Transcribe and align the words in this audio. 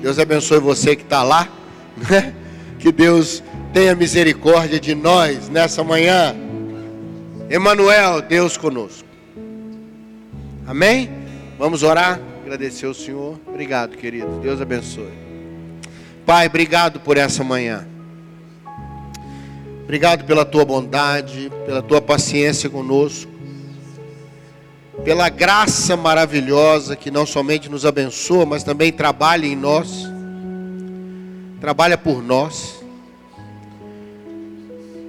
Deus 0.00 0.18
abençoe 0.18 0.58
você 0.58 0.96
que 0.96 1.02
está 1.02 1.22
lá. 1.22 1.48
Né? 2.08 2.34
Que 2.78 2.90
Deus 2.90 3.42
tenha 3.74 3.94
misericórdia 3.94 4.80
de 4.80 4.94
nós 4.94 5.48
nessa 5.48 5.84
manhã. 5.84 6.34
Emanuel, 7.50 8.22
Deus 8.22 8.56
conosco. 8.56 9.06
Amém? 10.66 11.10
Vamos 11.58 11.82
orar, 11.82 12.20
agradecer 12.42 12.86
ao 12.86 12.94
Senhor. 12.94 13.38
Obrigado, 13.46 13.96
querido. 13.96 14.38
Deus 14.40 14.60
abençoe. 14.60 15.12
Pai, 16.24 16.46
obrigado 16.46 17.00
por 17.00 17.16
essa 17.16 17.44
manhã. 17.44 17.86
Obrigado 19.82 20.24
pela 20.24 20.44
tua 20.44 20.64
bondade, 20.64 21.50
pela 21.66 21.82
tua 21.82 22.00
paciência 22.00 22.70
conosco, 22.70 23.29
pela 25.04 25.28
graça 25.28 25.96
maravilhosa 25.96 26.94
que 26.94 27.10
não 27.10 27.24
somente 27.24 27.68
nos 27.68 27.86
abençoa, 27.86 28.44
mas 28.44 28.62
também 28.62 28.92
trabalha 28.92 29.46
em 29.46 29.56
nós, 29.56 30.06
trabalha 31.60 31.96
por 31.96 32.22
nós. 32.22 32.74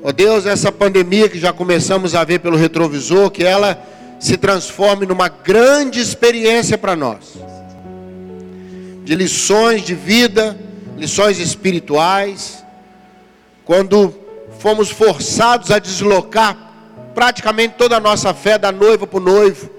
Ó 0.03 0.09
oh 0.09 0.13
Deus, 0.13 0.45
essa 0.45 0.71
pandemia 0.71 1.29
que 1.29 1.39
já 1.39 1.51
começamos 1.53 2.15
a 2.15 2.23
ver 2.23 2.39
pelo 2.39 2.57
retrovisor, 2.57 3.29
que 3.29 3.43
ela 3.43 3.79
se 4.19 4.37
transforme 4.37 5.05
numa 5.05 5.27
grande 5.27 5.99
experiência 5.99 6.77
para 6.77 6.95
nós, 6.95 7.37
de 9.03 9.15
lições 9.15 9.83
de 9.83 9.93
vida, 9.93 10.57
lições 10.97 11.39
espirituais, 11.39 12.63
quando 13.65 14.13
fomos 14.59 14.89
forçados 14.89 15.71
a 15.71 15.79
deslocar 15.79 16.70
praticamente 17.13 17.75
toda 17.77 17.97
a 17.97 17.99
nossa 17.99 18.33
fé 18.33 18.57
da 18.57 18.71
noiva 18.71 19.05
para 19.05 19.17
o 19.17 19.23
noivo. 19.23 19.69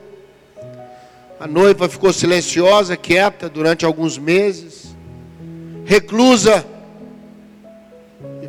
A 1.39 1.47
noiva 1.47 1.89
ficou 1.89 2.13
silenciosa, 2.13 2.97
quieta 2.97 3.49
durante 3.49 3.85
alguns 3.85 4.17
meses, 4.17 4.95
reclusa 5.85 6.65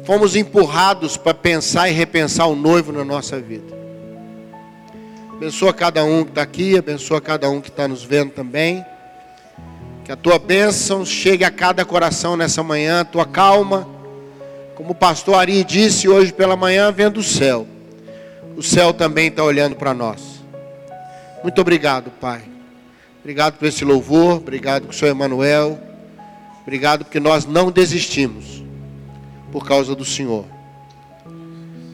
fomos 0.04 0.36
empurrados 0.36 1.16
para 1.16 1.34
pensar 1.34 1.90
e 1.90 1.94
repensar 1.94 2.46
o 2.48 2.56
noivo 2.56 2.92
na 2.92 3.06
nossa 3.06 3.40
vida. 3.40 3.74
Abençoa 5.36 5.74
cada 5.74 6.04
um 6.04 6.24
que 6.24 6.32
está 6.32 6.42
aqui, 6.42 6.78
abençoa 6.78 7.22
cada 7.22 7.50
um 7.50 7.62
que 7.62 7.70
está 7.70 7.88
nos 7.88 8.04
vendo 8.04 8.32
também. 8.32 8.86
Que 10.04 10.12
a 10.12 10.18
tua 10.18 10.38
bênção 10.38 11.06
chegue 11.06 11.46
a 11.46 11.52
cada 11.52 11.86
coração 11.86 12.36
nessa 12.36 12.62
manhã, 12.62 13.02
a 13.02 13.06
tua 13.06 13.26
calma. 13.26 13.88
Como 14.76 14.92
o 14.92 14.96
pastor 14.96 15.36
Ari 15.36 15.64
disse 15.64 16.10
hoje 16.10 16.34
pela 16.34 16.58
manhã, 16.58 16.92
vendo 16.92 17.22
o 17.22 17.24
céu. 17.24 17.66
O 18.56 18.62
céu 18.64 18.94
também 18.94 19.28
está 19.28 19.44
olhando 19.44 19.76
para 19.76 19.94
nós. 19.94 20.44
Muito 21.42 21.60
obrigado, 21.60 22.12
Pai. 22.12 22.44
Obrigado 23.20 23.58
por 23.58 23.68
esse 23.68 23.86
louvor, 23.86 24.38
obrigado 24.38 24.84
por 24.84 24.94
o 24.94 24.94
Senhor 24.94 25.12
Emanuel. 25.12 25.80
Obrigado 26.62 27.06
porque 27.06 27.20
nós 27.20 27.46
não 27.46 27.72
desistimos 27.72 28.64
por 29.52 29.66
causa 29.66 29.96
do 29.96 30.06
Senhor. 30.06 30.46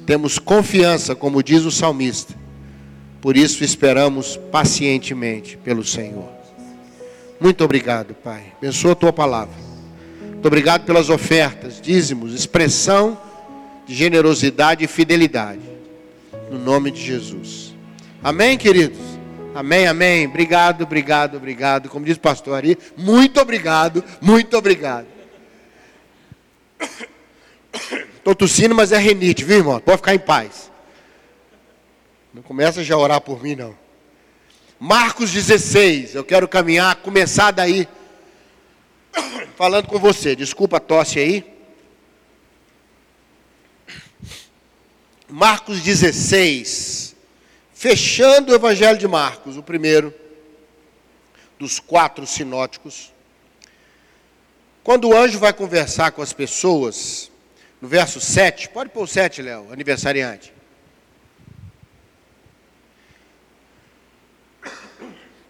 Temos 0.06 0.40
confiança, 0.40 1.16
como 1.16 1.44
diz 1.44 1.66
o 1.66 1.72
salmista, 1.72 2.34
por 3.22 3.38
isso 3.38 3.64
esperamos 3.64 4.38
pacientemente 4.52 5.58
pelo 5.58 5.84
Senhor. 5.84 6.30
Muito 7.40 7.64
obrigado, 7.64 8.14
Pai. 8.14 8.54
Abençoa 8.58 8.94
a 8.94 8.96
tua 8.96 9.14
palavra. 9.14 9.56
Muito 10.22 10.46
obrigado 10.46 10.86
pelas 10.86 11.10
ofertas, 11.10 11.80
dízimos, 11.82 12.34
expressão 12.34 13.18
de 13.86 13.94
generosidade 13.94 14.84
e 14.84 14.88
fidelidade. 14.88 15.62
No 16.50 16.58
nome 16.58 16.90
de 16.90 17.00
Jesus. 17.00 17.76
Amém, 18.24 18.58
queridos? 18.58 18.98
Amém, 19.54 19.86
amém. 19.88 20.26
Obrigado, 20.26 20.84
obrigado, 20.84 21.38
obrigado. 21.38 21.90
Como 21.90 22.06
diz 22.06 22.18
o 22.18 22.20
pastor 22.20 22.56
Ari, 22.56 22.78
muito 22.98 23.40
obrigado, 23.40 24.04
muito 24.20 24.58
obrigado. 24.58 25.06
Estou 28.18 28.34
tossindo, 28.34 28.74
mas 28.74 28.92
é 28.92 28.98
renite, 28.98 29.44
viu, 29.44 29.58
irmão? 29.58 29.80
Pode 29.80 29.98
ficar 29.98 30.16
em 30.16 30.20
paz. 30.20 30.72
Não 32.34 32.42
começa 32.42 32.84
já 32.84 32.96
a 32.96 33.00
orar 33.00 33.22
por 33.22 33.44
mim, 33.44 33.56
não. 33.56 33.76
Marcos 34.80 35.32
16, 35.32 36.16
eu 36.16 36.24
quero 36.24 36.48
caminhar, 36.48 36.96
começar 36.98 37.52
daí, 37.52 37.88
falando 39.56 39.88
com 39.88 40.00
você. 40.00 40.36
Desculpa 40.36 40.78
a 40.78 40.80
tosse 40.80 41.20
aí. 41.20 41.59
Marcos 45.30 45.82
16, 45.82 47.16
fechando 47.72 48.52
o 48.52 48.56
Evangelho 48.56 48.98
de 48.98 49.08
Marcos, 49.08 49.58
o 49.58 49.64
primeiro 49.64 50.12
dos 51.60 51.80
quatro 51.80 52.26
sinóticos. 52.26 53.14
Quando 54.84 55.10
o 55.10 55.16
anjo 55.16 55.38
vai 55.38 55.54
conversar 55.54 56.14
com 56.14 56.24
as 56.24 56.34
pessoas, 56.34 57.32
no 57.80 57.88
verso 57.88 58.20
7, 58.20 58.70
pode 58.70 58.90
pôr 58.90 59.04
o 59.04 59.08
7, 59.08 59.44
Léo, 59.44 59.72
aniversariante. 59.72 60.52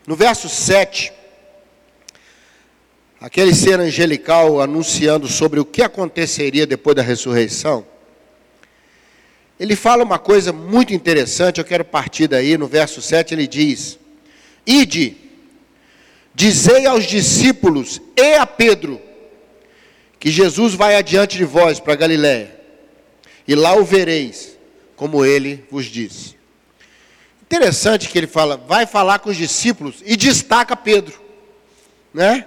No 0.05 0.15
verso 0.15 0.49
7, 0.49 1.13
aquele 3.21 3.55
ser 3.55 3.79
angelical 3.79 4.59
anunciando 4.59 5.27
sobre 5.27 5.59
o 5.59 5.65
que 5.65 5.81
aconteceria 5.81 6.67
depois 6.67 6.97
da 6.97 7.01
ressurreição, 7.01 7.87
ele 9.59 9.75
fala 9.75 10.03
uma 10.03 10.17
coisa 10.17 10.53
muito 10.53 10.93
interessante, 10.93 11.59
eu 11.59 11.65
quero 11.65 11.83
partir 11.83 12.27
daí, 12.27 12.57
no 12.57 12.67
verso 12.67 13.01
7 13.01 13.33
ele 13.33 13.45
diz: 13.45 13.99
Ide, 14.65 15.17
dizei 16.33 16.85
aos 16.85 17.03
discípulos 17.03 18.01
e 18.15 18.35
a 18.35 18.45
Pedro, 18.45 19.01
que 20.17 20.31
Jesus 20.31 20.73
vai 20.73 20.95
adiante 20.95 21.37
de 21.37 21.43
vós 21.43 21.79
para 21.79 21.95
Galiléia, 21.95 22.55
e 23.45 23.53
lá 23.53 23.75
o 23.75 23.83
vereis, 23.83 24.57
como 24.95 25.25
ele 25.25 25.65
vos 25.69 25.85
disse. 25.85 26.37
Interessante 27.41 28.07
que 28.07 28.17
ele 28.17 28.27
fala, 28.27 28.55
vai 28.55 28.85
falar 28.85 29.19
com 29.19 29.29
os 29.29 29.35
discípulos 29.35 30.03
e 30.05 30.15
destaca 30.15 30.75
Pedro, 30.75 31.19
né? 32.13 32.45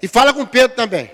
E 0.00 0.08
fala 0.08 0.32
com 0.32 0.46
Pedro 0.46 0.76
também. 0.76 1.10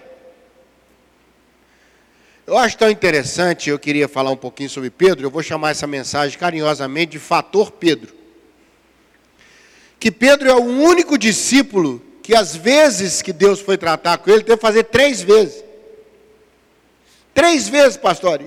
Eu 2.44 2.58
acho 2.58 2.76
tão 2.76 2.90
interessante, 2.90 3.70
eu 3.70 3.78
queria 3.78 4.08
falar 4.08 4.30
um 4.30 4.36
pouquinho 4.36 4.68
sobre 4.68 4.90
Pedro, 4.90 5.26
eu 5.26 5.30
vou 5.30 5.42
chamar 5.42 5.70
essa 5.70 5.86
mensagem 5.86 6.36
carinhosamente 6.36 7.12
de 7.12 7.18
fator 7.20 7.70
Pedro. 7.70 8.12
Que 10.00 10.10
Pedro 10.10 10.50
é 10.50 10.54
o 10.54 10.64
único 10.64 11.16
discípulo 11.16 12.02
que 12.20 12.34
às 12.34 12.56
vezes 12.56 13.22
que 13.22 13.32
Deus 13.32 13.60
foi 13.60 13.78
tratar 13.78 14.18
com 14.18 14.30
ele, 14.30 14.42
teve 14.42 14.56
que 14.56 14.62
fazer 14.62 14.84
três 14.84 15.22
vezes. 15.22 15.62
Três 17.32 17.68
vezes, 17.68 17.96
pastor. 17.96 18.42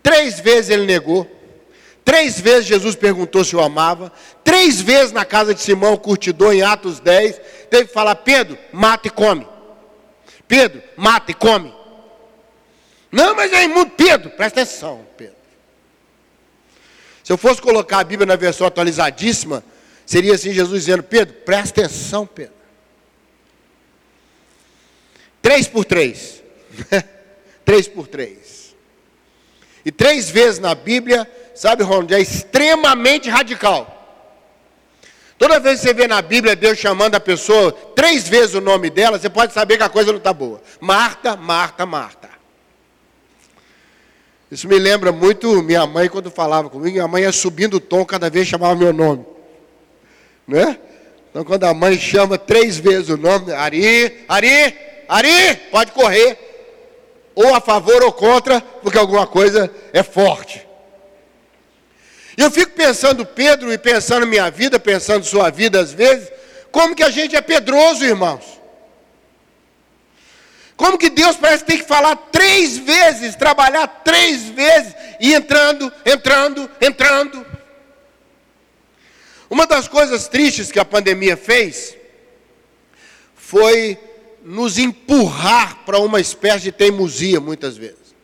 Três 0.00 0.38
vezes 0.38 0.70
ele 0.70 0.86
negou. 0.86 1.28
Três 2.04 2.38
vezes 2.38 2.66
Jesus 2.66 2.94
perguntou 2.94 3.42
se 3.42 3.56
o 3.56 3.60
amava. 3.60 4.12
Três 4.44 4.80
vezes 4.80 5.10
na 5.10 5.24
casa 5.24 5.54
de 5.54 5.60
Simão, 5.60 5.96
curtidor, 5.96 6.54
em 6.54 6.62
Atos 6.62 7.00
10, 7.00 7.40
teve 7.68 7.86
que 7.86 7.94
falar: 7.94 8.14
Pedro, 8.16 8.56
mata 8.72 9.08
e 9.08 9.10
come. 9.10 9.46
Pedro, 10.46 10.82
mata 10.96 11.30
e 11.32 11.34
come. 11.34 11.74
Não, 13.14 13.36
mas 13.36 13.52
é 13.52 13.62
imundo. 13.62 13.92
Pedro, 13.92 14.30
presta 14.30 14.62
atenção, 14.62 15.06
Pedro. 15.16 15.36
Se 17.22 17.32
eu 17.32 17.38
fosse 17.38 17.62
colocar 17.62 18.00
a 18.00 18.04
Bíblia 18.04 18.26
na 18.26 18.34
versão 18.34 18.66
atualizadíssima, 18.66 19.64
seria 20.04 20.34
assim: 20.34 20.52
Jesus 20.52 20.84
dizendo: 20.84 21.04
Pedro, 21.04 21.32
presta 21.44 21.82
atenção, 21.82 22.26
Pedro. 22.26 22.54
Três 25.40 25.68
por 25.68 25.84
três. 25.84 26.42
Três 27.64 27.88
por 27.88 28.06
três. 28.06 28.74
E 29.86 29.90
três 29.90 30.28
vezes 30.28 30.58
na 30.58 30.74
Bíblia, 30.74 31.26
sabe, 31.54 31.82
Ronald, 31.82 32.12
é 32.12 32.20
extremamente 32.20 33.30
radical. 33.30 33.90
Toda 35.38 35.58
vez 35.58 35.80
que 35.80 35.86
você 35.86 35.94
vê 35.94 36.06
na 36.06 36.20
Bíblia 36.20 36.54
Deus 36.54 36.78
chamando 36.78 37.14
a 37.14 37.20
pessoa 37.20 37.72
três 37.72 38.28
vezes 38.28 38.54
o 38.54 38.60
nome 38.60 38.90
dela, 38.90 39.18
você 39.18 39.30
pode 39.30 39.54
saber 39.54 39.78
que 39.78 39.82
a 39.82 39.88
coisa 39.88 40.10
não 40.12 40.18
está 40.18 40.32
boa. 40.32 40.60
Marta, 40.78 41.36
Marta, 41.36 41.86
Marta. 41.86 42.23
Isso 44.50 44.68
me 44.68 44.78
lembra 44.78 45.10
muito 45.10 45.62
minha 45.62 45.86
mãe 45.86 46.08
quando 46.08 46.30
falava 46.30 46.68
comigo. 46.68 46.92
Minha 46.92 47.08
mãe 47.08 47.22
ia 47.22 47.32
subindo 47.32 47.74
o 47.74 47.80
tom 47.80 48.04
cada 48.04 48.30
vez 48.30 48.46
chamava 48.46 48.74
meu 48.74 48.92
nome. 48.92 49.24
Né? 50.46 50.78
Então 51.30 51.44
quando 51.44 51.64
a 51.64 51.74
mãe 51.74 51.98
chama 51.98 52.38
três 52.38 52.76
vezes 52.76 53.08
o 53.08 53.16
nome, 53.16 53.52
Ari, 53.52 54.24
Ari, 54.28 54.76
Ari, 55.08 55.56
pode 55.70 55.92
correr 55.92 56.38
ou 57.34 57.54
a 57.54 57.60
favor 57.60 58.02
ou 58.04 58.12
contra, 58.12 58.60
porque 58.60 58.96
alguma 58.96 59.26
coisa 59.26 59.70
é 59.92 60.02
forte. 60.02 60.64
E 62.36 62.42
eu 62.42 62.50
fico 62.50 62.72
pensando 62.72 63.26
Pedro 63.26 63.72
e 63.72 63.78
pensando 63.78 64.26
minha 64.26 64.50
vida, 64.50 64.78
pensando 64.78 65.24
sua 65.24 65.50
vida 65.50 65.80
às 65.80 65.92
vezes, 65.92 66.30
como 66.70 66.94
que 66.94 67.02
a 67.02 67.10
gente 67.10 67.34
é 67.34 67.40
pedroso, 67.40 68.04
irmãos. 68.04 68.44
Como 70.76 70.98
que 70.98 71.08
Deus 71.08 71.36
parece 71.36 71.64
que 71.64 71.72
tem 71.72 71.80
que 71.80 71.88
falar 71.88 72.16
três 72.16 72.76
vezes, 72.76 73.36
trabalhar 73.36 73.86
três 74.04 74.48
vezes, 74.48 74.94
e 75.20 75.32
entrando, 75.32 75.92
entrando, 76.04 76.70
entrando. 76.80 77.46
Uma 79.48 79.66
das 79.66 79.86
coisas 79.86 80.26
tristes 80.26 80.72
que 80.72 80.80
a 80.80 80.84
pandemia 80.84 81.36
fez 81.36 81.96
foi 83.36 83.96
nos 84.42 84.78
empurrar 84.78 85.84
para 85.86 85.98
uma 85.98 86.20
espécie 86.20 86.64
de 86.64 86.72
teimosia, 86.72 87.40
muitas 87.40 87.76
vezes. 87.76 88.14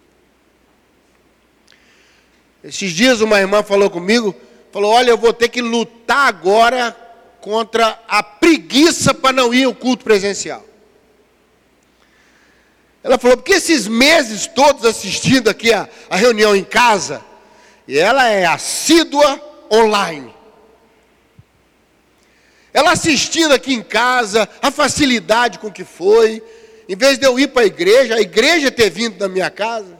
Esses 2.62 2.90
dias 2.92 3.20
uma 3.20 3.38
irmã 3.38 3.62
falou 3.62 3.88
comigo, 3.88 4.34
falou: 4.72 4.92
Olha, 4.92 5.10
eu 5.10 5.18
vou 5.18 5.32
ter 5.32 5.48
que 5.48 5.62
lutar 5.62 6.26
agora 6.28 6.96
contra 7.40 7.98
a 8.06 8.22
preguiça 8.22 9.14
para 9.14 9.32
não 9.32 9.54
ir 9.54 9.64
ao 9.64 9.74
culto 9.74 10.04
presencial. 10.04 10.64
Ela 13.02 13.18
falou, 13.18 13.36
porque 13.36 13.54
esses 13.54 13.88
meses 13.88 14.46
todos 14.46 14.84
assistindo 14.84 15.48
aqui 15.48 15.72
a, 15.72 15.88
a 16.08 16.16
reunião 16.16 16.54
em 16.54 16.64
casa, 16.64 17.22
e 17.88 17.98
ela 17.98 18.28
é 18.28 18.44
assídua 18.44 19.40
online. 19.72 20.34
Ela 22.72 22.92
assistindo 22.92 23.52
aqui 23.52 23.74
em 23.74 23.82
casa, 23.82 24.48
a 24.60 24.70
facilidade 24.70 25.58
com 25.58 25.72
que 25.72 25.84
foi, 25.84 26.42
em 26.88 26.96
vez 26.96 27.18
de 27.18 27.26
eu 27.26 27.38
ir 27.38 27.48
para 27.48 27.62
a 27.62 27.66
igreja, 27.66 28.14
a 28.14 28.20
igreja 28.20 28.70
ter 28.70 28.90
vindo 28.90 29.16
da 29.16 29.28
minha 29.28 29.50
casa. 29.50 29.98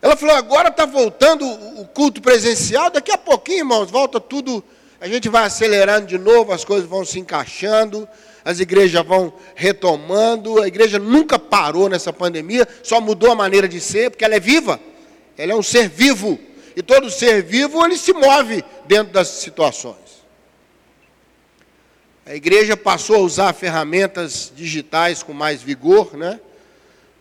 Ela 0.00 0.16
falou: 0.16 0.36
agora 0.36 0.68
está 0.68 0.86
voltando 0.86 1.46
o 1.80 1.86
culto 1.86 2.22
presencial, 2.22 2.90
daqui 2.90 3.10
a 3.10 3.18
pouquinho, 3.18 3.60
irmãos, 3.60 3.90
volta 3.90 4.20
tudo, 4.20 4.62
a 5.00 5.08
gente 5.08 5.28
vai 5.28 5.44
acelerando 5.44 6.06
de 6.06 6.18
novo, 6.18 6.52
as 6.52 6.64
coisas 6.64 6.88
vão 6.88 7.04
se 7.04 7.18
encaixando, 7.18 8.08
as 8.44 8.60
igrejas 8.60 9.04
vão 9.04 9.32
retomando. 9.54 10.60
A 10.60 10.68
igreja 10.68 10.98
nunca 10.98 11.38
parou 11.38 11.88
nessa 11.88 12.12
pandemia, 12.12 12.68
só 12.82 13.00
mudou 13.00 13.32
a 13.32 13.34
maneira 13.34 13.66
de 13.66 13.80
ser, 13.80 14.10
porque 14.10 14.24
ela 14.24 14.34
é 14.34 14.40
viva, 14.40 14.78
ela 15.38 15.52
é 15.52 15.56
um 15.56 15.62
ser 15.62 15.88
vivo, 15.88 16.38
e 16.76 16.82
todo 16.82 17.10
ser 17.10 17.42
vivo 17.42 17.84
ele 17.84 17.96
se 17.96 18.12
move 18.12 18.64
dentro 18.86 19.12
das 19.12 19.28
situações. 19.28 19.96
A 22.26 22.34
igreja 22.34 22.76
passou 22.76 23.16
a 23.16 23.20
usar 23.20 23.52
ferramentas 23.52 24.52
digitais 24.54 25.22
com 25.22 25.32
mais 25.32 25.62
vigor, 25.62 26.16
né? 26.16 26.40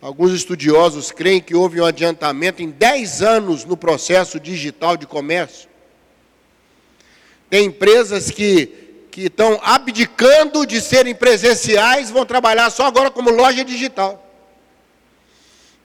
Alguns 0.02 0.34
estudiosos 0.34 1.12
creem 1.12 1.40
que 1.40 1.56
houve 1.56 1.80
um 1.80 1.86
adiantamento 1.86 2.62
em 2.62 2.70
10 2.70 3.22
anos 3.22 3.64
no 3.64 3.78
processo 3.78 4.40
digital 4.40 4.98
de 4.98 5.06
comércio. 5.06 5.70
Tem 7.50 7.66
empresas 7.66 8.30
que 8.30 8.83
que 9.13 9.27
estão 9.27 9.60
abdicando 9.62 10.65
de 10.65 10.81
serem 10.81 11.13
presenciais 11.13 12.10
vão 12.10 12.25
trabalhar 12.25 12.71
só 12.71 12.88
agora 12.88 13.12
como 13.12 13.30
loja 13.30 13.63
digital. 13.63 14.27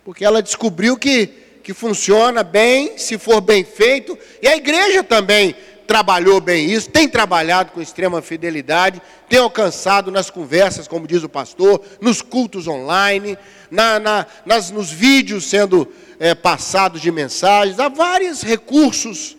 Porque 0.02 0.24
ela 0.24 0.42
descobriu 0.42 0.96
que, 0.96 1.26
que 1.62 1.74
funciona 1.74 2.42
bem, 2.42 2.96
se 2.96 3.18
for 3.18 3.42
bem 3.42 3.64
feito, 3.64 4.18
e 4.40 4.48
a 4.48 4.56
igreja 4.56 5.04
também 5.04 5.54
trabalhou 5.86 6.40
bem 6.40 6.70
isso, 6.70 6.88
tem 6.88 7.06
trabalhado 7.06 7.72
com 7.72 7.82
extrema 7.82 8.22
fidelidade, 8.22 9.02
tem 9.28 9.38
alcançado 9.38 10.10
nas 10.10 10.30
conversas, 10.30 10.88
como 10.88 11.06
diz 11.06 11.22
o 11.22 11.28
pastor, 11.28 11.84
nos 12.00 12.22
cultos 12.22 12.66
online, 12.66 13.36
na, 13.70 14.00
na, 14.00 14.26
nas, 14.46 14.70
nos 14.70 14.90
vídeos 14.90 15.44
sendo 15.44 15.86
é, 16.18 16.34
passados 16.34 17.02
de 17.02 17.10
mensagens, 17.10 17.78
há 17.78 17.90
vários 17.90 18.40
recursos, 18.40 19.36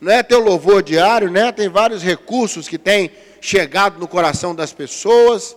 não 0.00 0.10
é 0.10 0.22
teu 0.22 0.40
louvor 0.40 0.82
diário, 0.82 1.30
né? 1.30 1.52
tem 1.52 1.68
vários 1.68 2.02
recursos 2.02 2.66
que 2.66 2.78
têm 2.78 3.10
chegado 3.40 3.98
no 3.98 4.08
coração 4.08 4.54
das 4.54 4.72
pessoas. 4.72 5.56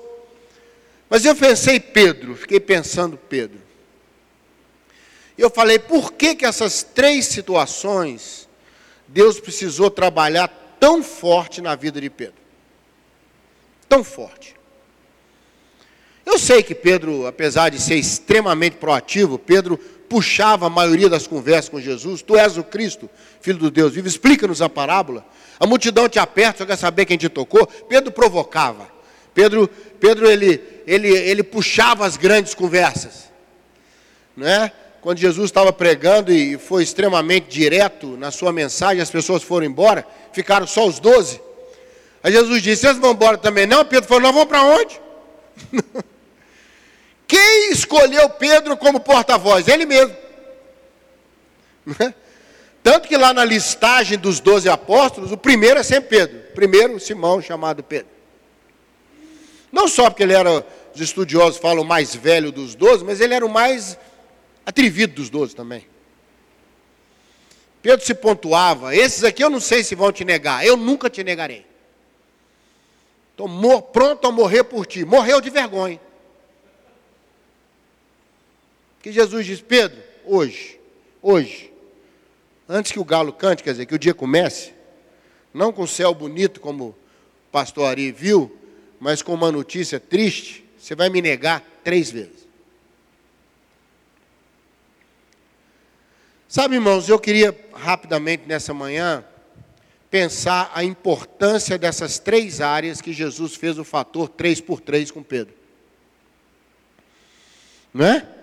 Mas 1.10 1.26
eu 1.26 1.36
pensei 1.36 1.80
Pedro, 1.80 2.36
fiquei 2.36 2.60
pensando 2.60 3.18
Pedro. 3.18 3.60
E 5.38 5.42
eu 5.42 5.50
falei, 5.50 5.80
por 5.80 6.14
que 6.14 6.36
que 6.36 6.46
essas 6.46 6.84
três 6.84 7.26
situações 7.26 8.50
Deus 9.12 9.40
precisou 9.40 9.90
trabalhar 9.90 10.48
tão 10.80 11.04
forte 11.04 11.62
na 11.62 11.76
vida 11.76 12.00
de 12.00 12.10
Pedro. 12.10 12.36
Tão 13.88 14.04
forte. 14.04 14.56
Eu 16.30 16.38
sei 16.38 16.62
que 16.62 16.76
Pedro, 16.76 17.26
apesar 17.26 17.70
de 17.70 17.82
ser 17.82 17.96
extremamente 17.96 18.76
proativo, 18.76 19.40
Pedro 19.40 19.80
puxava 20.08 20.68
a 20.68 20.70
maioria 20.70 21.10
das 21.10 21.26
conversas 21.26 21.70
com 21.70 21.82
Jesus. 21.82 22.22
Tu 22.22 22.38
és 22.38 22.56
o 22.56 22.64
Cristo, 22.64 23.10
Filho 23.42 23.58
do 23.58 23.72
Deus 23.72 23.94
vivo. 23.94 24.08
Explica-nos 24.08 24.62
a 24.62 24.70
parábola. 24.70 25.26
A 25.60 25.66
multidão 25.66 26.08
te 26.08 26.20
aperta, 26.20 26.60
só 26.60 26.66
quer 26.68 26.78
saber 26.78 27.06
quem 27.06 27.18
te 27.18 27.28
tocou. 27.30 27.66
Pedro 27.66 28.12
provocava. 28.12 28.88
Pedro, 29.34 29.68
Pedro 30.00 30.30
ele, 30.30 30.62
ele, 30.86 31.08
ele 31.08 31.42
puxava 31.42 32.06
as 32.06 32.16
grandes 32.16 32.54
conversas. 32.54 33.32
Não 34.38 34.48
é? 34.48 34.72
quando 35.02 35.18
Jesus 35.18 35.46
estava 35.46 35.74
pregando 35.74 36.32
e 36.32 36.60
foi 36.60 36.84
extremamente 36.84 37.48
direto 37.48 38.16
na 38.18 38.30
sua 38.30 38.54
mensagem, 38.54 39.02
as 39.02 39.10
pessoas 39.10 39.42
foram 39.42 39.66
embora, 39.66 40.06
ficaram 40.32 40.68
só 40.68 40.86
os 40.86 41.00
doze. 41.00 41.42
Aí 42.22 42.32
Jesus 42.32 42.62
disse: 42.62 42.82
Vocês 42.82 43.00
vão 43.00 43.14
embora 43.14 43.38
também? 43.38 43.66
Não, 43.66 43.84
Pedro 43.84 44.08
falou: 44.08 44.22
Nós 44.22 44.34
vamos 44.34 44.48
para 44.48 44.62
onde? 44.62 45.02
Quem 47.30 47.72
escolheu 47.72 48.28
Pedro 48.28 48.76
como 48.76 49.00
porta-voz? 49.00 49.68
Ele 49.68 49.86
mesmo. 49.86 50.18
Tanto 52.82 53.08
que 53.08 53.16
lá 53.16 53.32
na 53.32 53.46
listagem 53.46 54.18
dos 54.18 54.40
doze 54.40 54.68
apóstolos, 54.68 55.32
o 55.32 55.38
primeiro 55.38 55.80
é 55.80 55.84
sempre 55.84 56.10
Pedro. 56.10 56.40
Primeiro, 56.56 57.00
Simão, 57.00 57.40
chamado 57.40 57.84
Pedro. 57.84 58.10
Não 59.72 59.88
só 59.88 60.10
porque 60.10 60.24
ele 60.24 60.34
era, 60.34 60.66
os 60.92 61.00
estudiosos 61.00 61.60
falam, 61.60 61.84
o 61.84 61.88
mais 61.88 62.16
velho 62.16 62.52
dos 62.52 62.74
doze, 62.74 63.06
mas 63.06 63.22
ele 63.22 63.36
era 63.36 63.46
o 63.46 63.50
mais 63.50 63.96
atrevido 64.66 65.14
dos 65.14 65.30
doze 65.30 65.56
também. 65.56 65.86
Pedro 67.80 68.04
se 68.04 68.16
pontuava: 68.16 68.96
esses 68.96 69.24
aqui 69.24 69.44
eu 69.44 69.52
não 69.52 69.60
sei 69.60 69.84
se 69.84 69.94
vão 69.94 70.12
te 70.12 70.26
negar, 70.26 70.66
eu 70.66 70.76
nunca 70.76 71.12
te 71.12 71.24
negarei. 71.24 71.64
Estou 73.30 73.82
pronto 73.84 74.28
a 74.28 74.32
morrer 74.32 74.64
por 74.64 74.88
ti. 74.88 75.06
Morreu 75.06 75.40
de 75.40 75.52
vergonha. 75.52 76.09
Que 79.02 79.12
Jesus 79.12 79.46
diz: 79.46 79.62
Pedro, 79.62 80.02
hoje, 80.26 80.80
hoje, 81.22 81.72
antes 82.68 82.92
que 82.92 83.00
o 83.00 83.06
galo 83.06 83.32
cante, 83.34 83.64
quer 83.64 83.72
dizer, 83.72 83.86
que 83.86 83.96
o 83.96 84.00
dia 84.00 84.14
comece, 84.14 84.74
não 85.54 85.72
com 85.72 85.84
o 85.84 85.88
céu 85.88 86.14
bonito 86.14 86.60
como 86.60 86.90
o 86.90 86.96
pastor 87.52 87.88
Ari 87.88 88.12
viu, 88.12 88.56
mas 89.00 89.22
com 89.22 89.34
uma 89.34 89.52
notícia 89.52 90.00
triste, 90.00 90.66
você 90.78 90.96
vai 90.96 91.10
me 91.10 91.22
negar 91.22 91.64
três 91.84 92.12
vezes. 92.12 92.48
Sabe, 96.48 96.76
irmãos, 96.76 97.08
eu 97.08 97.20
queria 97.20 97.56
rapidamente 97.74 98.48
nessa 98.48 98.74
manhã 98.74 99.24
pensar 100.10 100.72
a 100.74 100.84
importância 100.84 101.78
dessas 101.78 102.18
três 102.18 102.60
áreas 102.60 103.00
que 103.00 103.14
Jesus 103.14 103.56
fez 103.56 103.78
o 103.78 103.84
fator 103.84 104.28
3 104.28 104.60
por 104.60 104.82
3 104.82 105.12
com 105.12 105.22
Pedro. 105.22 105.54
Não 107.94 108.06
é? 108.06 108.39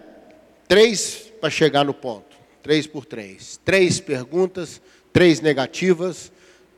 Três 0.68 1.32
para 1.40 1.50
chegar 1.50 1.84
no 1.84 1.94
ponto. 1.94 2.36
Três 2.62 2.86
por 2.86 3.04
três. 3.04 3.60
Três 3.64 4.00
perguntas, 4.00 4.80
três 5.12 5.40
negativas, 5.40 6.32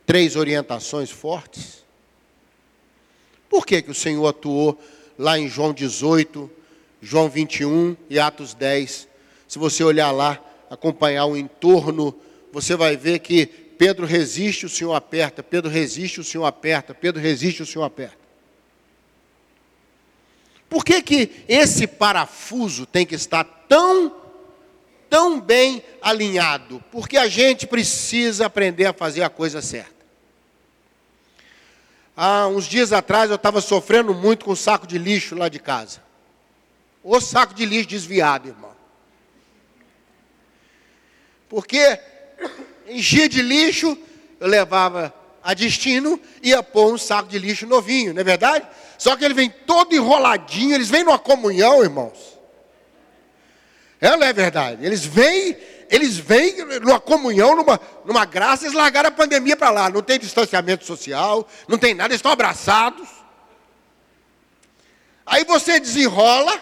três 0.05 0.35
orientações 0.35 1.09
fortes. 1.09 1.83
Por 3.49 3.65
que, 3.65 3.81
que 3.81 3.91
o 3.91 3.95
Senhor 3.95 4.27
atuou 4.27 4.79
lá 5.17 5.39
em 5.39 5.47
João 5.47 5.73
18, 5.73 6.49
João 7.01 7.27
21 7.27 7.97
e 8.09 8.19
Atos 8.19 8.53
10? 8.53 9.07
Se 9.47 9.57
você 9.57 9.83
olhar 9.83 10.11
lá, 10.11 10.39
acompanhar 10.69 11.25
o 11.25 11.35
entorno, 11.35 12.15
você 12.51 12.75
vai 12.75 12.95
ver 12.95 13.19
que 13.19 13.47
Pedro 13.47 14.05
resiste, 14.05 14.65
o 14.65 14.69
Senhor 14.69 14.93
aperta, 14.93 15.41
Pedro 15.41 15.71
resiste, 15.71 16.19
o 16.19 16.23
Senhor 16.23 16.45
aperta, 16.45 16.93
Pedro 16.93 17.21
resiste, 17.21 17.63
o 17.63 17.65
Senhor 17.65 17.85
aperta. 17.85 18.17
Por 20.69 20.85
que, 20.85 21.01
que 21.01 21.43
esse 21.47 21.87
parafuso 21.87 22.85
tem 22.85 23.05
que 23.05 23.15
estar 23.15 23.43
tão, 23.43 24.15
tão 25.09 25.41
bem 25.41 25.83
alinhado? 25.99 26.83
Porque 26.91 27.17
a 27.17 27.27
gente 27.27 27.65
precisa 27.65 28.45
aprender 28.45 28.85
a 28.85 28.93
fazer 28.93 29.23
a 29.23 29.29
coisa 29.29 29.61
certa. 29.61 29.99
Há 32.15 32.47
uns 32.47 32.65
dias 32.65 32.93
atrás 32.93 33.29
eu 33.29 33.37
estava 33.37 33.61
sofrendo 33.61 34.13
muito 34.13 34.45
com 34.45 34.51
um 34.51 34.55
saco 34.55 34.85
de 34.85 34.97
lixo 34.97 35.35
lá 35.35 35.49
de 35.49 35.57
casa. 35.57 36.03
O 37.03 37.19
saco 37.19 37.53
de 37.53 37.65
lixo 37.65 37.89
desviado, 37.89 38.49
irmão. 38.49 38.75
Porque 41.47 41.99
enchia 42.87 43.27
de 43.27 43.41
lixo, 43.41 43.97
eu 44.39 44.47
levava 44.47 45.13
a 45.49 45.53
destino 45.55 46.21
ia 46.43 46.61
pôr 46.61 46.93
um 46.93 46.97
saco 46.97 47.27
de 47.27 47.39
lixo 47.39 47.65
novinho, 47.65 48.13
não 48.13 48.21
é 48.21 48.23
verdade? 48.23 48.67
Só 48.99 49.15
que 49.15 49.25
ele 49.25 49.33
vem 49.33 49.49
todo 49.49 49.95
enroladinho, 49.95 50.75
eles 50.75 50.91
vêm 50.91 51.03
numa 51.03 51.17
comunhão, 51.17 51.81
irmãos. 51.81 52.37
É, 53.99 54.15
não 54.15 54.27
é 54.27 54.31
verdade? 54.31 54.85
Eles 54.85 55.03
vêm, 55.03 55.57
eles 55.89 56.17
vêm 56.17 56.63
numa 56.81 56.99
comunhão, 56.99 57.55
numa, 57.55 57.81
numa 58.05 58.25
graça, 58.25 58.65
eles 58.65 58.75
largaram 58.75 59.09
a 59.09 59.11
pandemia 59.11 59.57
para 59.57 59.71
lá. 59.71 59.89
Não 59.89 60.03
tem 60.03 60.19
distanciamento 60.19 60.85
social, 60.85 61.47
não 61.67 61.79
tem 61.79 61.95
nada, 61.95 62.13
eles 62.13 62.19
estão 62.19 62.31
abraçados. 62.31 63.09
Aí 65.25 65.43
você 65.45 65.79
desenrola, 65.79 66.53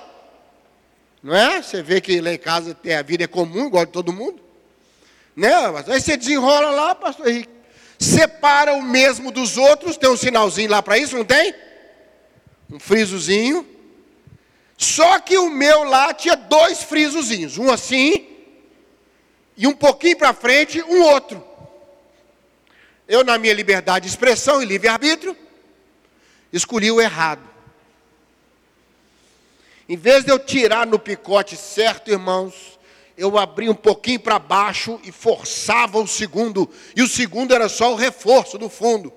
não 1.22 1.36
é? 1.36 1.62
Você 1.62 1.84
vê 1.84 2.00
que 2.00 2.22
lá 2.22 2.32
em 2.32 2.38
casa 2.38 2.78
a 2.98 3.02
vida 3.02 3.26
é 3.26 3.28
comum, 3.28 3.68
igual 3.68 3.86
de 3.86 3.92
todo 3.92 4.14
mundo. 4.14 4.42
Né? 5.36 5.54
Aí 5.88 6.00
você 6.00 6.16
desenrola 6.16 6.72
lá, 6.72 6.96
pastor 6.96 7.28
Henrique. 7.28 7.57
Separa 8.00 8.74
o 8.74 8.82
mesmo 8.82 9.32
dos 9.32 9.58
outros, 9.58 9.98
tem 9.98 10.10
um 10.10 10.18
sinalzinho 10.18 10.70
lá 10.70 10.82
para 10.82 10.98
isso, 10.98 11.16
não 11.16 11.26
tem? 11.26 11.54
Um 12.70 12.80
frisozinho. 12.80 13.68
Só 14.78 15.20
que 15.20 15.38
o 15.38 15.50
meu 15.50 15.84
lá 15.84 16.14
tinha 16.14 16.36
dois 16.36 16.84
frisozinhos, 16.84 17.58
um 17.58 17.72
assim 17.72 18.28
e 19.58 19.66
um 19.66 19.74
pouquinho 19.74 20.18
para 20.18 20.34
frente, 20.34 20.82
um 20.84 21.02
outro. 21.02 21.44
Eu, 23.08 23.24
na 23.24 23.38
minha 23.40 23.54
liberdade 23.54 24.04
de 24.04 24.10
expressão 24.10 24.62
e 24.62 24.66
livre-arbítrio, 24.66 25.36
escolhi 26.54 26.92
o 26.92 27.02
errado. 27.02 27.42
Em 29.90 29.98
vez 29.98 30.24
de 30.24 30.32
eu 30.32 30.38
tirar 30.38 30.86
no 30.86 31.00
picote 31.00 31.56
certo, 31.56 32.12
irmãos, 32.12 32.77
eu 33.18 33.38
abri 33.38 33.68
um 33.68 33.74
pouquinho 33.74 34.20
para 34.20 34.38
baixo 34.38 35.00
e 35.04 35.12
forçava 35.12 35.98
o 35.98 36.08
segundo, 36.08 36.70
e 36.96 37.02
o 37.02 37.08
segundo 37.08 37.54
era 37.54 37.68
só 37.68 37.94
o 37.94 37.96
reforço 37.96 38.58
do 38.58 38.70
fundo. 38.70 39.12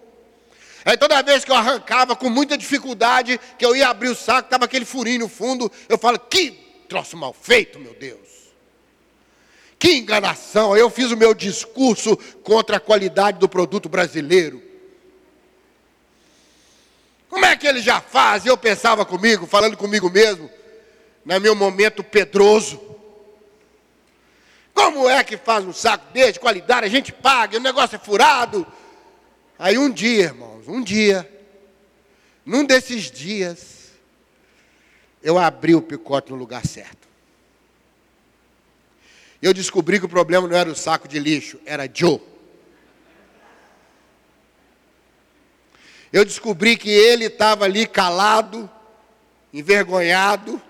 Aí 0.84 0.96
toda 0.96 1.22
vez 1.22 1.44
que 1.44 1.50
eu 1.50 1.54
arrancava 1.54 2.16
com 2.16 2.30
muita 2.30 2.56
dificuldade, 2.56 3.38
que 3.58 3.64
eu 3.64 3.76
ia 3.76 3.88
abrir 3.88 4.08
o 4.08 4.14
saco, 4.14 4.46
estava 4.46 4.64
aquele 4.64 4.86
furinho 4.86 5.20
no 5.20 5.28
fundo, 5.28 5.70
eu 5.88 5.98
falo, 5.98 6.18
que 6.18 6.52
troço 6.88 7.16
mal 7.16 7.34
feito, 7.34 7.78
meu 7.78 7.94
Deus. 7.94 8.18
Que 9.78 9.96
enganação! 9.96 10.76
Eu 10.76 10.90
fiz 10.90 11.10
o 11.10 11.16
meu 11.16 11.34
discurso 11.34 12.16
contra 12.42 12.78
a 12.78 12.80
qualidade 12.80 13.38
do 13.38 13.48
produto 13.48 13.88
brasileiro. 13.88 14.62
Como 17.28 17.44
é 17.44 17.56
que 17.56 17.66
ele 17.66 17.80
já 17.80 18.00
faz? 18.00 18.44
Eu 18.44 18.56
pensava 18.56 19.04
comigo, 19.04 19.46
falando 19.46 19.76
comigo 19.76 20.10
mesmo, 20.10 20.50
no 21.24 21.40
meu 21.40 21.54
momento 21.54 22.02
pedroso. 22.02 22.89
Como 24.74 25.08
é 25.08 25.22
que 25.24 25.36
faz 25.36 25.64
um 25.64 25.72
saco 25.72 26.12
desse, 26.12 26.34
de 26.34 26.40
qualidade, 26.40 26.86
a 26.86 26.90
gente 26.90 27.12
paga, 27.12 27.56
o 27.56 27.60
negócio 27.60 27.96
é 27.96 27.98
furado. 27.98 28.66
Aí 29.58 29.76
um 29.76 29.90
dia, 29.90 30.24
irmãos, 30.24 30.66
um 30.66 30.82
dia, 30.82 31.30
num 32.44 32.64
desses 32.64 33.10
dias, 33.10 33.92
eu 35.22 35.38
abri 35.38 35.74
o 35.74 35.82
picote 35.82 36.30
no 36.30 36.36
lugar 36.36 36.66
certo. 36.66 37.08
Eu 39.42 39.54
descobri 39.54 39.98
que 39.98 40.06
o 40.06 40.08
problema 40.08 40.46
não 40.46 40.56
era 40.56 40.70
o 40.70 40.74
saco 40.74 41.08
de 41.08 41.18
lixo, 41.18 41.58
era 41.64 41.88
Joe. 41.92 42.20
Eu 46.12 46.24
descobri 46.24 46.76
que 46.76 46.90
ele 46.90 47.26
estava 47.26 47.64
ali 47.64 47.86
calado, 47.86 48.68
envergonhado, 49.52 50.60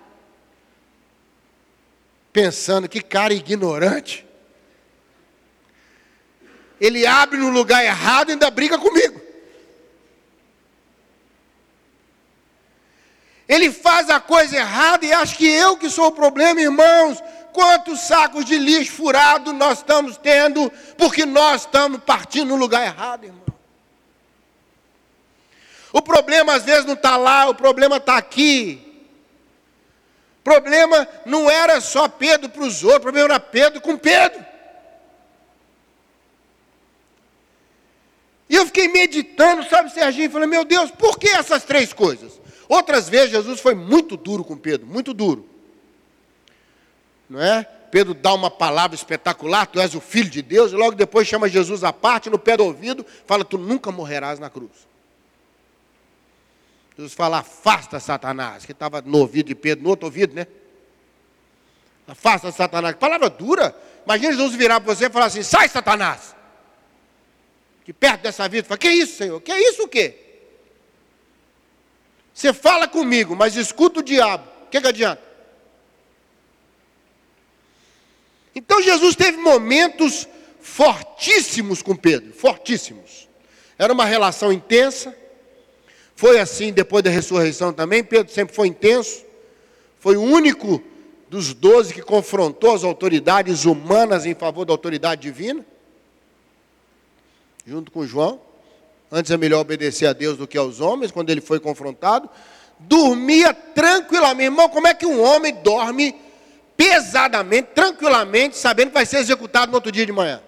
pensando 2.33 2.89
que 2.89 3.01
cara 3.01 3.35
ignorante. 3.35 4.27
Ele 6.81 7.07
abre 7.07 7.39
no 7.39 7.51
lugar 7.51 7.85
errado 7.85 8.31
e 8.31 8.33
ainda 8.33 8.51
briga 8.51 8.79
comigo. 8.79 9.21
Ele 13.47 13.73
faz 13.73 14.09
a 14.09 14.21
coisa 14.21 14.57
errada 14.57 15.05
e 15.05 15.13
acha 15.13 15.37
que 15.37 15.47
eu 15.47 15.77
que 15.77 15.91
sou 15.91 16.07
o 16.07 16.13
problema, 16.13 16.61
irmãos. 16.61 17.23
Quantos 17.53 18.01
sacos 18.01 18.45
de 18.45 18.57
lixo 18.57 18.93
furado 18.93 19.53
nós 19.53 19.79
estamos 19.79 20.17
tendo, 20.17 20.73
porque 20.97 21.27
nós 21.27 21.63
estamos 21.63 22.01
partindo 22.05 22.51
no 22.51 22.57
lugar 22.57 22.87
errado, 22.87 23.25
irmão. 23.25 23.45
O 25.93 26.01
problema 26.01 26.55
às 26.55 26.63
vezes 26.63 26.85
não 26.85 26.95
está 26.95 27.17
lá, 27.17 27.49
o 27.49 27.55
problema 27.55 27.97
está 27.97 28.17
aqui. 28.17 28.90
Problema 30.43 31.07
não 31.27 31.51
era 31.51 31.81
só 31.81 32.09
Pedro 32.09 32.49
para 32.49 32.63
os 32.63 32.83
outros, 32.83 33.01
o 33.01 33.03
problema 33.03 33.35
era 33.35 33.41
Pedro 33.41 33.81
com 33.81 33.97
Pedro. 33.97 34.45
E 38.49 38.57
eu 38.57 38.67
fiquei 38.67 38.89
meditando, 38.89 39.69
sabe, 39.69 39.93
Serginho, 39.93 40.31
falando, 40.31 40.49
meu 40.49 40.65
Deus, 40.65 40.91
por 40.91 41.19
que 41.19 41.29
essas 41.29 41.65
três 41.65 41.93
coisas? 41.93 42.41
Outras 42.69 43.09
vezes 43.09 43.31
Jesus 43.31 43.61
foi 43.61 43.75
muito 43.75 44.17
duro 44.17 44.43
com 44.43 44.57
Pedro, 44.57 44.87
muito 44.87 45.15
duro 45.15 45.51
não 47.31 47.41
é? 47.41 47.63
Pedro 47.63 48.13
dá 48.13 48.35
uma 48.35 48.51
palavra 48.51 48.95
espetacular, 48.95 49.67
tu 49.67 49.81
és 49.81 49.95
o 49.95 50.01
filho 50.01 50.29
de 50.29 50.43
Deus, 50.43 50.73
e 50.73 50.75
logo 50.75 50.97
depois 50.97 51.27
chama 51.27 51.49
Jesus 51.49 51.85
à 51.85 51.93
parte, 51.93 52.29
no 52.29 52.39
pé 52.39 52.57
do 52.57 52.65
ouvido, 52.65 53.07
fala, 53.25 53.45
tu 53.45 53.57
nunca 53.57 53.93
morrerás 53.93 54.39
na 54.41 54.51
cruz. 54.51 54.90
Jesus 57.01 57.15
fala, 57.15 57.39
afasta 57.39 57.99
Satanás, 57.99 58.67
que 58.67 58.73
estava 58.73 59.01
no 59.01 59.21
ouvido 59.21 59.47
de 59.47 59.55
Pedro, 59.55 59.85
no 59.85 59.89
outro 59.89 60.05
ouvido, 60.05 60.35
né? 60.35 60.47
Afasta 62.07 62.53
Satanás. 62.53 62.95
Palavra 62.97 63.31
dura. 63.31 63.75
Imagina 64.05 64.33
Jesus 64.33 64.55
virar 64.55 64.83
para 64.83 64.95
você 64.95 65.07
e 65.07 65.11
falar 65.11 65.27
assim, 65.27 65.43
sai 65.43 65.67
Satanás. 65.67 66.37
Que 67.87 67.93
perto 67.95 68.21
dessa 68.21 68.47
vida, 68.51 68.69
fala, 68.69 68.77
que 68.77 68.91
isso, 68.91 69.17
Senhor? 69.17 69.41
Que 69.41 69.51
isso 69.51 69.85
o 69.85 69.89
quê? 69.89 70.15
Você 72.35 72.53
fala 72.53 72.87
comigo, 72.87 73.35
mas 73.35 73.57
escuta 73.57 74.01
o 74.01 74.03
diabo. 74.03 74.47
O 74.65 74.67
que, 74.67 74.79
que 74.79 74.87
adianta? 74.87 75.23
Então 78.55 78.83
Jesus 78.83 79.17
teve 79.17 79.39
momentos 79.39 80.29
fortíssimos 80.61 81.81
com 81.81 81.97
Pedro, 81.97 82.35
fortíssimos. 82.35 83.27
Era 83.79 83.91
uma 83.91 84.05
relação 84.05 84.53
intensa. 84.53 85.17
Foi 86.21 86.39
assim 86.39 86.71
depois 86.71 87.03
da 87.03 87.09
ressurreição 87.09 87.73
também. 87.73 88.05
Pedro 88.05 88.31
sempre 88.31 88.55
foi 88.55 88.69
intenso. 88.69 89.25
Foi 89.99 90.19
o 90.19 90.21
único 90.21 90.83
dos 91.31 91.55
doze 91.55 91.95
que 91.95 92.03
confrontou 92.03 92.75
as 92.75 92.85
autoridades 92.85 93.65
humanas 93.65 94.27
em 94.27 94.35
favor 94.35 94.67
da 94.67 94.73
autoridade 94.75 95.23
divina. 95.23 95.65
Junto 97.67 97.91
com 97.91 98.07
João. 98.07 98.39
Antes 99.11 99.31
é 99.31 99.39
melhor 99.39 99.61
obedecer 99.61 100.05
a 100.09 100.13
Deus 100.13 100.37
do 100.37 100.47
que 100.47 100.59
aos 100.59 100.79
homens, 100.79 101.11
quando 101.11 101.31
ele 101.31 101.41
foi 101.41 101.59
confrontado. 101.59 102.29
Dormia 102.79 103.55
tranquilamente. 103.55 104.45
Irmão, 104.45 104.69
como 104.69 104.89
é 104.89 104.93
que 104.93 105.07
um 105.07 105.23
homem 105.23 105.55
dorme 105.63 106.15
pesadamente, 106.77 107.71
tranquilamente, 107.75 108.59
sabendo 108.59 108.89
que 108.89 108.95
vai 108.95 109.07
ser 109.07 109.21
executado 109.21 109.73
no 109.73 109.79
outro 109.79 109.91
dia 109.91 110.05
de 110.05 110.13
manhã. 110.13 110.43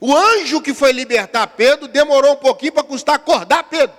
O 0.00 0.16
anjo 0.16 0.62
que 0.62 0.72
foi 0.72 0.92
libertar 0.92 1.46
Pedro 1.48 1.86
demorou 1.86 2.32
um 2.32 2.36
pouquinho 2.36 2.72
para 2.72 2.82
custar 2.82 3.16
acordar 3.16 3.64
Pedro. 3.64 3.94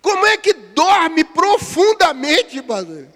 Como 0.00 0.26
é 0.26 0.38
que 0.38 0.54
dorme 0.54 1.22
profundamente, 1.24 2.62
pastor? 2.62 3.06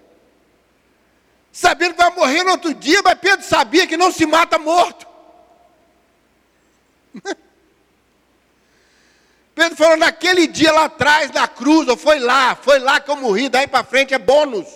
Sabendo 1.51 1.95
que 1.95 2.01
vai 2.01 2.11
morrer 2.11 2.43
no 2.43 2.51
outro 2.51 2.73
dia, 2.75 3.01
mas 3.03 3.17
Pedro 3.17 3.43
sabia 3.43 3.87
que 3.87 3.97
não 3.97 4.11
se 4.11 4.25
mata 4.27 4.59
morto. 4.59 5.07
Pedro 9.55 9.77
falou, 9.77 9.97
naquele 9.97 10.47
dia 10.47 10.71
lá 10.71 10.85
atrás, 10.85 11.31
na 11.31 11.47
cruz, 11.47 11.87
ou 11.87 11.95
foi 11.95 12.19
lá, 12.19 12.55
foi 12.55 12.77
lá 12.77 12.99
que 12.99 13.09
eu 13.09 13.15
morri, 13.15 13.47
daí 13.47 13.65
para 13.65 13.85
frente 13.85 14.13
é 14.13 14.19
bônus. 14.19 14.67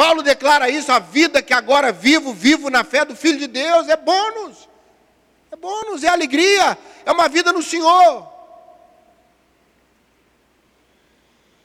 Paulo 0.00 0.22
declara 0.22 0.70
isso, 0.70 0.90
a 0.90 0.98
vida 0.98 1.42
que 1.42 1.52
agora 1.52 1.92
vivo, 1.92 2.32
vivo 2.32 2.70
na 2.70 2.82
fé 2.82 3.04
do 3.04 3.14
Filho 3.14 3.38
de 3.38 3.46
Deus, 3.46 3.86
é 3.86 3.98
bônus. 3.98 4.66
É 5.52 5.56
bônus, 5.56 6.02
é 6.02 6.08
alegria, 6.08 6.78
é 7.04 7.12
uma 7.12 7.28
vida 7.28 7.52
no 7.52 7.62
Senhor. 7.62 8.26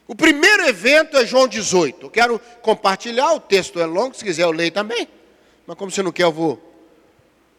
O 0.05 0.13
primeiro 0.13 0.67
evento 0.67 1.15
é 1.15 1.25
João 1.25 1.47
18. 1.47 2.07
Eu 2.07 2.09
quero 2.09 2.37
compartilhar, 2.61 3.31
o 3.31 3.39
texto 3.39 3.79
é 3.79 3.85
longo, 3.85 4.13
se 4.13 4.25
quiser 4.25 4.43
eu 4.43 4.51
leio 4.51 4.71
também. 4.73 5.07
Mas 5.65 5.77
como 5.77 5.89
você 5.89 6.03
não 6.03 6.11
quer, 6.11 6.23
eu 6.23 6.33
vou 6.33 6.61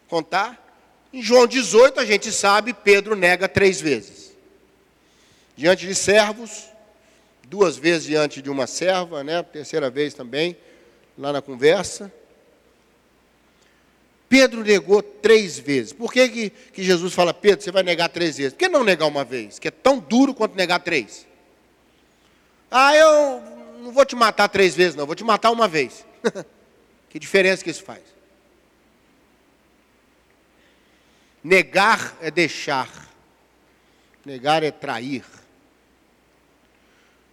contar. 0.09 0.63
Em 1.11 1.23
João 1.23 1.47
18, 1.47 2.01
a 2.01 2.05
gente 2.05 2.31
sabe, 2.31 2.75
Pedro 2.75 3.17
nega 3.17 3.49
três 3.49 3.81
vezes. 3.81 4.37
Diante 5.57 5.87
de 5.87 5.95
servos, 5.95 6.67
duas 7.49 7.77
vezes 7.77 8.05
diante 8.05 8.43
de 8.43 8.51
uma 8.51 8.67
serva, 8.67 9.23
né? 9.23 9.43
terceira 9.43 9.89
vez 9.89 10.15
também, 10.15 10.57
lá 11.17 11.33
na 11.33 11.41
conversa. 11.41 12.13
Pedro 14.29 14.65
negou 14.65 15.03
três 15.03 15.59
vezes. 15.59 15.93
Por 15.93 16.13
que, 16.13 16.29
que, 16.29 16.51
que 16.51 16.83
Jesus 16.83 17.15
fala, 17.15 17.33
Pedro, 17.33 17.63
você 17.63 17.71
vai 17.71 17.83
negar 17.83 18.09
três 18.09 18.37
vezes? 18.37 18.53
Por 18.53 18.59
que 18.59 18.69
não 18.69 18.83
negar 18.83 19.07
uma 19.07 19.25
vez? 19.25 19.59
Que 19.59 19.69
é 19.69 19.71
tão 19.71 19.99
duro 19.99 20.35
quanto 20.35 20.57
negar 20.57 20.81
três. 20.81 21.27
Ah, 22.71 22.97
eu 22.97 23.41
não 23.81 23.93
vou 23.93 24.05
te 24.05 24.17
matar 24.17 24.49
três 24.49 24.75
vezes, 24.75 24.97
não, 24.97 25.07
vou 25.07 25.15
te 25.15 25.23
matar 25.23 25.53
uma 25.53 25.69
vez. 25.69 26.05
que 27.09 27.21
diferença 27.21 27.63
que 27.63 27.71
isso 27.71 27.85
faz? 27.85 28.03
Negar 31.43 32.17
é 32.21 32.29
deixar. 32.29 32.91
Negar 34.25 34.65
é 34.65 34.73
trair. 34.73 35.25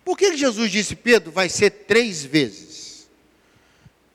Por 0.03 0.17
que 0.17 0.35
Jesus 0.35 0.71
disse, 0.71 0.95
Pedro, 0.95 1.31
vai 1.31 1.47
ser 1.49 1.69
três 1.71 2.23
vezes? 2.23 3.07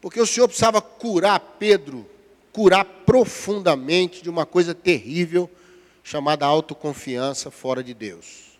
Porque 0.00 0.20
o 0.20 0.26
Senhor 0.26 0.46
precisava 0.46 0.80
curar 0.80 1.40
Pedro, 1.58 2.08
curar 2.52 2.84
profundamente 2.84 4.22
de 4.22 4.30
uma 4.30 4.46
coisa 4.46 4.74
terrível 4.74 5.50
chamada 6.04 6.46
autoconfiança 6.46 7.50
fora 7.50 7.82
de 7.82 7.94
Deus. 7.94 8.58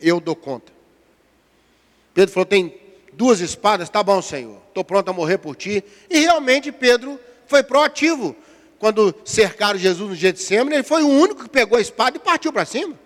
Eu 0.00 0.20
dou 0.20 0.36
conta. 0.36 0.72
Pedro 2.14 2.32
falou: 2.32 2.46
tem 2.46 2.74
duas 3.12 3.40
espadas, 3.40 3.90
tá 3.90 4.02
bom, 4.02 4.22
Senhor, 4.22 4.60
estou 4.68 4.84
pronto 4.84 5.08
a 5.08 5.12
morrer 5.12 5.38
por 5.38 5.56
ti. 5.56 5.82
E 6.08 6.20
realmente 6.20 6.72
Pedro 6.72 7.18
foi 7.46 7.62
proativo 7.62 8.34
quando 8.78 9.14
cercaram 9.24 9.78
Jesus 9.78 10.08
no 10.08 10.14
Getsemane, 10.14 10.76
ele 10.76 10.82
foi 10.84 11.02
o 11.02 11.08
único 11.08 11.42
que 11.42 11.50
pegou 11.50 11.76
a 11.76 11.80
espada 11.80 12.16
e 12.16 12.20
partiu 12.20 12.52
para 12.52 12.64
cima. 12.64 12.98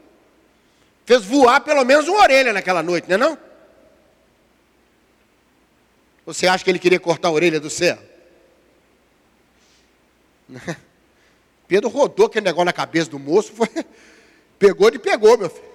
Fez 1.12 1.26
voar 1.26 1.61
pelo 1.61 1.85
menos 1.85 2.09
uma 2.09 2.23
orelha 2.23 2.54
naquela 2.54 2.83
noite, 2.83 3.07
não 3.07 3.16
é 3.16 3.19
não? 3.19 3.38
Você 6.25 6.47
acha 6.47 6.64
que 6.64 6.71
ele 6.71 6.78
queria 6.78 6.99
cortar 6.99 7.28
a 7.28 7.33
orelha 7.33 7.61
do 7.61 7.69
céu? 7.69 7.99
Pedro 11.69 11.90
rodou 11.90 12.25
aquele 12.25 12.47
negócio 12.47 12.64
na 12.64 12.73
cabeça 12.73 13.11
do 13.11 13.19
moço, 13.19 13.52
foi, 13.52 13.69
pegou 14.59 14.90
de 14.90 14.99
pegou, 14.99 15.37
meu 15.37 15.50
filho. 15.50 15.69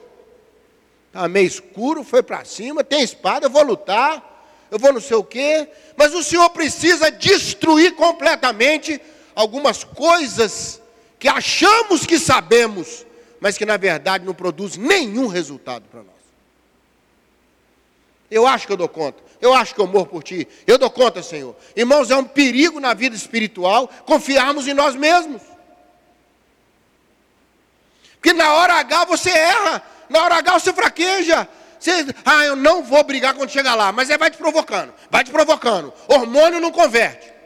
Estava 1.05 1.27
meio 1.27 1.45
escuro, 1.45 2.03
foi 2.03 2.23
para 2.23 2.43
cima, 2.43 2.83
tem 2.83 3.03
espada, 3.03 3.45
eu 3.45 3.51
vou 3.51 3.61
lutar, 3.61 4.67
eu 4.71 4.79
vou 4.79 4.91
não 4.91 4.99
sei 4.99 5.17
o 5.17 5.23
quê, 5.23 5.69
mas 5.95 6.15
o 6.15 6.23
Senhor 6.23 6.49
precisa 6.49 7.11
destruir 7.11 7.93
completamente 7.93 8.99
algumas 9.35 9.83
coisas 9.83 10.81
que 11.19 11.27
achamos 11.27 12.07
que 12.07 12.17
sabemos, 12.17 13.05
mas 13.39 13.57
que 13.57 13.65
na 13.65 13.77
verdade 13.77 14.25
não 14.25 14.33
produz 14.33 14.77
nenhum 14.77 15.27
resultado 15.27 15.85
para 15.89 16.01
nós. 16.01 16.17
Eu 18.29 18.45
acho 18.45 18.67
que 18.67 18.73
eu 18.73 18.77
dou 18.77 18.89
conta. 18.89 19.23
Eu 19.39 19.53
acho 19.53 19.73
que 19.73 19.79
eu 19.79 19.87
morro 19.87 20.07
por 20.07 20.23
ti. 20.23 20.47
Eu 20.65 20.77
dou 20.77 20.89
conta, 20.89 21.23
Senhor. 21.23 21.55
Irmãos, 21.75 22.11
é 22.11 22.15
um 22.15 22.23
perigo 22.23 22.79
na 22.79 22.93
vida 22.93 23.15
espiritual 23.15 23.87
confiarmos 24.05 24.67
em 24.67 24.73
nós 24.73 24.95
mesmos. 24.95 25.41
Porque 28.15 28.33
na 28.33 28.51
hora 28.53 28.73
H 28.73 29.05
você 29.05 29.29
erra, 29.29 29.81
na 30.09 30.23
hora 30.23 30.35
H 30.35 30.59
você 30.59 30.73
fraqueja. 30.73 31.47
Você, 31.79 32.05
ah, 32.25 32.43
eu 32.43 32.55
não 32.55 32.83
vou 32.83 33.03
brigar 33.03 33.35
quando 33.35 33.51
chegar 33.51 33.75
lá, 33.75 33.91
mas 33.91 34.09
aí 34.09 34.17
vai 34.17 34.31
te 34.31 34.37
provocando, 34.37 34.93
vai 35.09 35.23
te 35.23 35.31
provocando. 35.31 35.93
Hormônio 36.07 36.59
não 36.59 36.71
converte. 36.71 37.36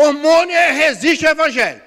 Hormônio 0.00 0.56
é, 0.56 0.72
resiste 0.72 1.26
ao 1.26 1.32
evangelho. 1.32 1.82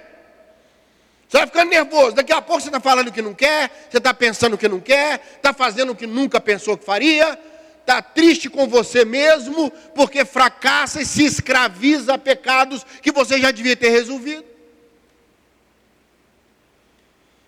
Você 1.28 1.38
vai 1.38 1.48
ficando 1.48 1.70
nervoso. 1.72 2.12
Daqui 2.12 2.32
a 2.32 2.42
pouco 2.42 2.62
você 2.62 2.68
está 2.68 2.80
falando 2.80 3.08
o 3.08 3.12
que 3.12 3.24
não 3.24 3.34
quer, 3.34 3.88
você 3.90 3.98
está 3.98 4.14
pensando 4.14 4.54
o 4.54 4.58
que 4.58 4.68
não 4.68 4.80
quer, 4.80 5.20
está 5.36 5.52
fazendo 5.52 5.94
o 5.94 5.96
que 5.96 6.06
nunca 6.06 6.40
pensou 6.40 6.78
que 6.78 6.86
faria, 6.86 7.40
está 7.80 8.04
triste 8.04 8.52
com 8.52 8.68
você 8.68 9.04
mesmo, 9.04 9.72
porque 9.96 10.24
fracassa 10.26 11.02
e 11.02 11.06
se 11.08 11.26
escraviza 11.26 12.14
a 12.14 12.18
pecados 12.20 12.86
que 13.02 13.12
você 13.12 13.42
já 13.42 13.50
devia 13.50 13.76
ter 13.76 13.90
resolvido. 13.90 14.46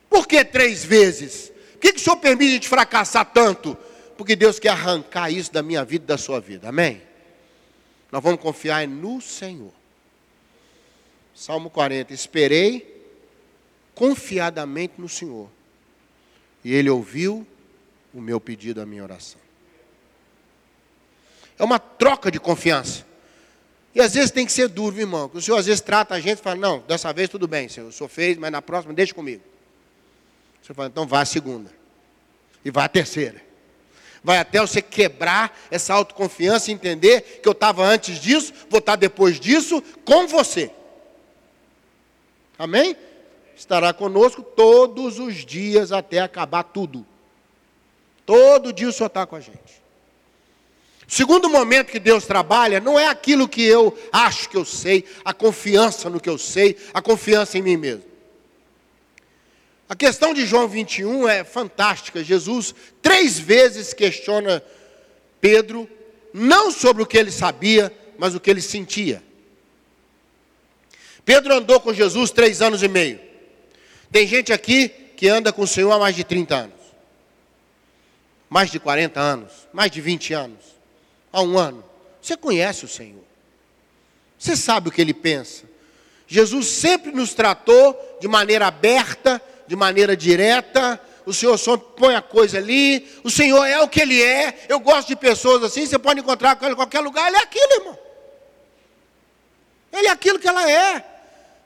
Por 0.09 0.27
que 0.27 0.43
três 0.43 0.83
vezes? 0.83 1.51
Por 1.73 1.79
que, 1.79 1.93
que 1.93 1.99
o 1.99 2.03
Senhor 2.03 2.17
permite 2.17 2.49
a 2.49 2.53
gente 2.53 2.69
fracassar 2.69 3.25
tanto? 3.25 3.77
Porque 4.17 4.35
Deus 4.35 4.57
quer 4.57 4.69
arrancar 4.69 5.29
isso 5.29 5.53
da 5.53 5.61
minha 5.61 5.85
vida 5.85 6.05
e 6.05 6.07
da 6.07 6.17
sua 6.17 6.39
vida. 6.39 6.69
Amém? 6.69 7.03
Nós 8.11 8.23
vamos 8.23 8.41
confiar 8.41 8.87
no 8.87 9.21
Senhor. 9.21 9.84
Salmo 11.35 11.69
40. 11.69 12.13
Esperei 12.13 12.95
confiadamente 13.93 14.93
no 14.97 15.09
Senhor. 15.09 15.49
E 16.63 16.73
Ele 16.73 16.89
ouviu 16.89 17.45
o 18.13 18.21
meu 18.21 18.39
pedido, 18.39 18.81
a 18.81 18.85
minha 18.85 19.03
oração. 19.03 19.39
É 21.59 21.63
uma 21.63 21.77
troca 21.77 22.31
de 22.31 22.39
confiança. 22.39 23.05
E 23.93 24.01
às 24.01 24.13
vezes 24.13 24.31
tem 24.31 24.45
que 24.45 24.51
ser 24.51 24.67
duro, 24.67 24.97
irmão. 24.99 25.29
o 25.33 25.41
Senhor 25.41 25.57
às 25.57 25.65
vezes 25.65 25.81
trata 25.81 26.15
a 26.15 26.19
gente 26.19 26.39
e 26.39 26.41
fala, 26.41 26.55
não, 26.55 26.79
dessa 26.79 27.13
vez 27.13 27.29
tudo 27.29 27.47
bem, 27.47 27.69
Senhor, 27.69 27.87
o 27.87 27.91
Senhor 27.91 28.09
fez, 28.09 28.37
mas 28.37 28.51
na 28.51 28.61
próxima 28.61 28.93
deixa 28.93 29.13
comigo. 29.13 29.41
O 30.61 30.65
Senhor 30.65 30.75
fala, 30.75 30.89
então 30.89 31.05
vá 31.05 31.21
a 31.21 31.25
segunda. 31.25 31.71
E 32.63 32.71
vá 32.71 32.85
a 32.85 32.89
terceira. 32.89 33.41
Vai 34.23 34.37
até 34.37 34.59
você 34.59 34.81
quebrar 34.81 35.55
essa 35.69 35.93
autoconfiança 35.93 36.71
e 36.71 36.73
entender 36.73 37.39
que 37.41 37.47
eu 37.47 37.51
estava 37.51 37.85
antes 37.85 38.19
disso, 38.19 38.53
vou 38.69 38.79
estar 38.79 38.95
depois 38.95 39.39
disso 39.39 39.81
com 40.03 40.27
você. 40.27 40.71
Amém? 42.57 42.95
estará 43.55 43.93
conosco 43.93 44.43
todos 44.43 45.17
os 45.17 45.45
dias 45.45 45.91
até 45.91 46.19
acabar 46.19 46.63
tudo. 46.63 47.05
Todo 48.25 48.73
dia 48.73 48.89
o 48.89 48.91
Senhor 48.91 49.07
está 49.07 49.25
com 49.25 49.35
a 49.35 49.39
gente. 49.39 49.85
O 51.07 51.11
segundo 51.11 51.47
momento 51.49 51.91
que 51.91 51.99
Deus 51.99 52.25
trabalha 52.25 52.79
não 52.79 52.99
é 52.99 53.07
aquilo 53.07 53.47
que 53.47 53.63
eu 53.63 53.97
acho 54.11 54.49
que 54.49 54.57
eu 54.57 54.65
sei, 54.65 55.05
a 55.23 55.33
confiança 55.33 56.09
no 56.09 56.19
que 56.19 56.29
eu 56.29 56.37
sei, 56.37 56.75
a 56.93 57.01
confiança 57.01 57.57
em 57.57 57.61
mim 57.61 57.77
mesmo. 57.77 58.03
A 59.87 59.95
questão 59.95 60.33
de 60.33 60.45
João 60.47 60.67
21 60.67 61.27
é 61.27 61.43
fantástica. 61.43 62.23
Jesus 62.23 62.73
três 63.03 63.37
vezes 63.37 63.93
questiona 63.93 64.63
Pedro, 65.39 65.87
não 66.33 66.71
sobre 66.71 67.03
o 67.03 67.05
que 67.05 67.17
ele 67.17 67.31
sabia, 67.31 67.95
mas 68.17 68.33
o 68.33 68.39
que 68.39 68.49
ele 68.49 68.61
sentia. 68.61 69.23
Pedro 71.25 71.55
andou 71.55 71.79
com 71.79 71.91
Jesus 71.91 72.29
três 72.29 72.61
anos 72.61 72.83
e 72.83 72.87
meio. 72.87 73.19
Tem 74.11 74.27
gente 74.27 74.53
aqui 74.53 74.87
que 74.87 75.27
anda 75.27 75.51
com 75.51 75.63
o 75.63 75.67
Senhor 75.67 75.91
há 75.91 75.97
mais 75.97 76.15
de 76.15 76.23
30 76.23 76.55
anos, 76.55 76.79
mais 78.47 78.69
de 78.69 78.79
40 78.79 79.19
anos, 79.19 79.51
mais 79.73 79.91
de 79.91 79.99
20 79.99 80.33
anos, 80.33 80.63
há 81.33 81.41
um 81.41 81.57
ano. 81.57 81.83
Você 82.21 82.37
conhece 82.37 82.85
o 82.85 82.87
Senhor, 82.87 83.23
você 84.37 84.55
sabe 84.55 84.89
o 84.89 84.91
que 84.91 85.01
ele 85.01 85.13
pensa. 85.13 85.63
Jesus 86.27 86.67
sempre 86.67 87.11
nos 87.11 87.33
tratou 87.33 88.17
de 88.21 88.27
maneira 88.27 88.67
aberta, 88.67 89.41
de 89.67 89.75
maneira 89.75 90.15
direta. 90.15 91.01
O 91.25 91.33
Senhor 91.33 91.57
só 91.57 91.77
põe 91.77 92.15
a 92.15 92.21
coisa 92.21 92.57
ali. 92.57 93.07
O 93.23 93.29
Senhor 93.29 93.63
é 93.65 93.79
o 93.79 93.87
que 93.87 94.01
Ele 94.01 94.21
é. 94.21 94.65
Eu 94.67 94.79
gosto 94.79 95.07
de 95.07 95.15
pessoas 95.15 95.63
assim. 95.63 95.85
Você 95.85 95.99
pode 95.99 96.19
encontrar 96.19 96.55
com 96.55 96.65
Ele 96.65 96.73
em 96.73 96.75
qualquer 96.75 96.99
lugar. 97.01 97.27
Ele 97.27 97.37
é 97.37 97.41
aquilo, 97.41 97.73
irmão. 97.73 97.99
Ele 99.93 100.07
é 100.07 100.11
aquilo 100.11 100.39
que 100.39 100.47
ela 100.47 100.67
é 100.69 101.14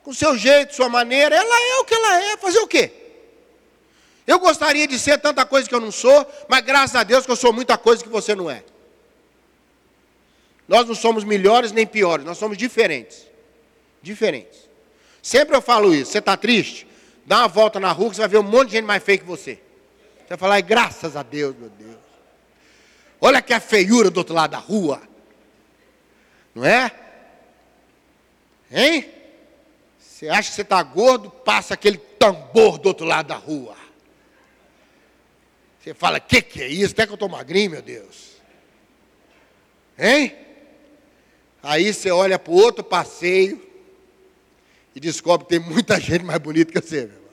com 0.02 0.12
seu 0.12 0.36
jeito, 0.36 0.74
sua 0.74 0.88
maneira, 0.88 1.36
ela 1.36 1.60
é 1.60 1.80
o 1.80 1.84
que 1.84 1.94
ela 1.94 2.22
é, 2.24 2.36
fazer 2.36 2.58
o 2.58 2.66
quê? 2.66 2.90
Eu 4.26 4.38
gostaria 4.38 4.86
de 4.86 4.98
ser 4.98 5.18
tanta 5.18 5.44
coisa 5.44 5.68
que 5.68 5.74
eu 5.74 5.80
não 5.80 5.90
sou, 5.90 6.26
mas 6.48 6.60
graças 6.62 6.96
a 6.96 7.02
Deus 7.02 7.26
que 7.26 7.32
eu 7.32 7.36
sou 7.36 7.52
muita 7.52 7.76
coisa 7.76 8.02
que 8.02 8.08
você 8.08 8.34
não 8.34 8.50
é. 8.50 8.62
Nós 10.68 10.86
não 10.86 10.94
somos 10.94 11.24
melhores 11.24 11.72
nem 11.72 11.86
piores, 11.86 12.24
nós 12.24 12.38
somos 12.38 12.56
diferentes. 12.56 13.26
Diferentes. 14.00 14.68
Sempre 15.20 15.56
eu 15.56 15.60
falo 15.60 15.92
isso. 15.94 16.12
Você 16.12 16.18
está 16.18 16.36
triste? 16.36 16.86
Dá 17.26 17.38
uma 17.38 17.48
volta 17.48 17.80
na 17.80 17.90
rua 17.92 18.10
que 18.10 18.16
você 18.16 18.22
vai 18.22 18.28
ver 18.28 18.38
um 18.38 18.44
monte 18.44 18.68
de 18.68 18.76
gente 18.76 18.84
mais 18.84 19.02
feia 19.02 19.18
que 19.18 19.24
você. 19.24 19.54
Você 20.18 20.28
vai 20.28 20.38
falar, 20.38 20.60
graças 20.60 21.16
a 21.16 21.22
Deus, 21.22 21.56
meu 21.56 21.68
Deus. 21.70 21.98
Olha 23.20 23.42
que 23.42 23.52
a 23.52 23.60
feiura 23.60 24.10
do 24.10 24.18
outro 24.18 24.34
lado 24.34 24.52
da 24.52 24.58
rua. 24.58 25.02
Não 26.54 26.64
é? 26.64 26.90
Hein? 28.70 29.19
Você 30.20 30.28
acha 30.28 30.50
que 30.50 30.54
você 30.56 30.60
está 30.60 30.82
gordo, 30.82 31.30
passa 31.30 31.72
aquele 31.72 31.96
tambor 31.96 32.76
do 32.76 32.88
outro 32.88 33.06
lado 33.06 33.28
da 33.28 33.36
rua. 33.36 33.74
Você 35.80 35.94
fala, 35.94 36.18
o 36.18 36.20
que, 36.20 36.42
que 36.42 36.60
é 36.60 36.68
isso? 36.68 36.92
Até 36.92 37.06
que 37.06 37.12
eu 37.12 37.14
estou 37.14 37.26
magrinho, 37.26 37.70
meu 37.70 37.80
Deus. 37.80 38.32
Hein? 39.98 40.36
Aí 41.62 41.90
você 41.90 42.10
olha 42.10 42.38
para 42.38 42.52
o 42.52 42.56
outro 42.56 42.84
passeio 42.84 43.66
e 44.94 45.00
descobre 45.00 45.46
que 45.46 45.58
tem 45.58 45.58
muita 45.58 45.98
gente 45.98 46.22
mais 46.22 46.38
bonita 46.38 46.70
que 46.70 46.86
você, 46.86 47.06
meu 47.06 47.16
irmão. 47.16 47.30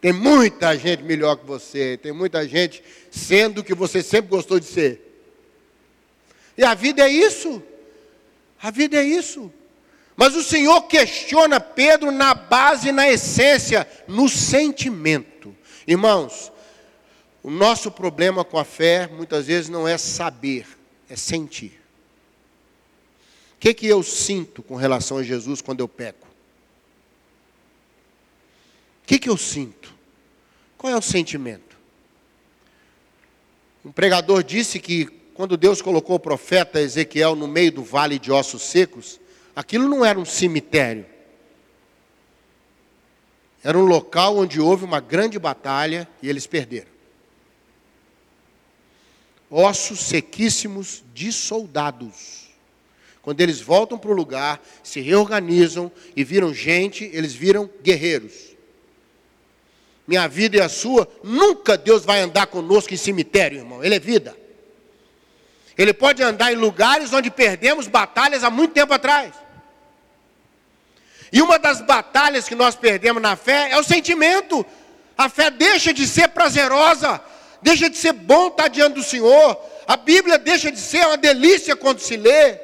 Tem 0.00 0.12
muita 0.12 0.78
gente 0.78 1.02
melhor 1.02 1.34
que 1.34 1.46
você, 1.46 1.96
tem 1.96 2.12
muita 2.12 2.46
gente 2.46 2.80
sendo 3.10 3.58
o 3.58 3.64
que 3.64 3.74
você 3.74 4.00
sempre 4.04 4.30
gostou 4.30 4.60
de 4.60 4.66
ser. 4.66 5.00
E 6.56 6.62
a 6.62 6.74
vida 6.74 7.02
é 7.02 7.10
isso. 7.10 7.60
A 8.62 8.70
vida 8.70 8.96
é 8.98 9.02
isso. 9.02 9.52
Mas 10.16 10.34
o 10.34 10.42
Senhor 10.42 10.82
questiona 10.82 11.58
Pedro 11.58 12.10
na 12.10 12.34
base, 12.34 12.92
na 12.92 13.08
essência, 13.08 13.88
no 14.06 14.28
sentimento. 14.28 15.54
Irmãos, 15.86 16.52
o 17.42 17.50
nosso 17.50 17.90
problema 17.90 18.44
com 18.44 18.58
a 18.58 18.64
fé 18.64 19.08
muitas 19.08 19.46
vezes 19.46 19.68
não 19.68 19.88
é 19.88 19.98
saber, 19.98 20.66
é 21.08 21.16
sentir. 21.16 21.80
O 23.56 23.58
que, 23.58 23.74
que 23.74 23.86
eu 23.86 24.02
sinto 24.02 24.62
com 24.62 24.76
relação 24.76 25.18
a 25.18 25.22
Jesus 25.22 25.60
quando 25.60 25.80
eu 25.80 25.88
peco? 25.88 26.28
O 29.02 29.06
que, 29.06 29.18
que 29.18 29.28
eu 29.28 29.36
sinto? 29.36 29.92
Qual 30.76 30.92
é 30.92 30.96
o 30.96 31.02
sentimento? 31.02 31.76
Um 33.84 33.90
pregador 33.90 34.44
disse 34.44 34.78
que 34.78 35.06
quando 35.34 35.56
Deus 35.56 35.82
colocou 35.82 36.16
o 36.16 36.20
profeta 36.20 36.80
Ezequiel 36.80 37.34
no 37.34 37.48
meio 37.48 37.72
do 37.72 37.82
vale 37.82 38.18
de 38.18 38.30
ossos 38.30 38.62
secos, 38.62 39.20
Aquilo 39.54 39.88
não 39.88 40.04
era 40.04 40.18
um 40.18 40.24
cemitério. 40.24 41.06
Era 43.62 43.78
um 43.78 43.84
local 43.84 44.38
onde 44.38 44.60
houve 44.60 44.84
uma 44.84 45.00
grande 45.00 45.38
batalha 45.38 46.08
e 46.20 46.28
eles 46.28 46.46
perderam. 46.46 46.90
Ossos 49.50 50.00
sequíssimos 50.00 51.04
de 51.12 51.32
soldados. 51.32 52.48
Quando 53.20 53.40
eles 53.40 53.60
voltam 53.60 53.96
para 53.98 54.10
o 54.10 54.14
lugar, 54.14 54.60
se 54.82 55.00
reorganizam 55.00 55.92
e 56.16 56.24
viram 56.24 56.52
gente, 56.52 57.08
eles 57.12 57.32
viram 57.32 57.70
guerreiros. 57.82 58.52
Minha 60.08 60.26
vida 60.26 60.56
e 60.56 60.60
a 60.60 60.68
sua, 60.68 61.08
nunca 61.22 61.78
Deus 61.78 62.04
vai 62.04 62.20
andar 62.20 62.46
conosco 62.48 62.92
em 62.92 62.96
cemitério, 62.96 63.58
irmão. 63.58 63.84
Ele 63.84 63.94
é 63.94 64.00
vida. 64.00 64.36
Ele 65.78 65.94
pode 65.94 66.22
andar 66.22 66.52
em 66.52 66.56
lugares 66.56 67.12
onde 67.12 67.30
perdemos 67.30 67.86
batalhas 67.86 68.42
há 68.42 68.50
muito 68.50 68.74
tempo 68.74 68.92
atrás. 68.92 69.41
E 71.32 71.40
uma 71.40 71.58
das 71.58 71.80
batalhas 71.80 72.46
que 72.46 72.54
nós 72.54 72.76
perdemos 72.76 73.22
na 73.22 73.34
fé 73.36 73.70
é 73.70 73.78
o 73.78 73.82
sentimento. 73.82 74.64
A 75.16 75.30
fé 75.30 75.50
deixa 75.50 75.92
de 75.92 76.06
ser 76.06 76.28
prazerosa, 76.28 77.20
deixa 77.62 77.88
de 77.88 77.96
ser 77.96 78.12
bom 78.12 78.48
estar 78.48 78.68
diante 78.68 78.96
do 78.96 79.02
Senhor. 79.02 79.58
A 79.86 79.96
Bíblia 79.96 80.38
deixa 80.38 80.70
de 80.70 80.78
ser 80.78 81.06
uma 81.06 81.16
delícia 81.16 81.74
quando 81.74 82.00
se 82.00 82.18
lê. 82.18 82.58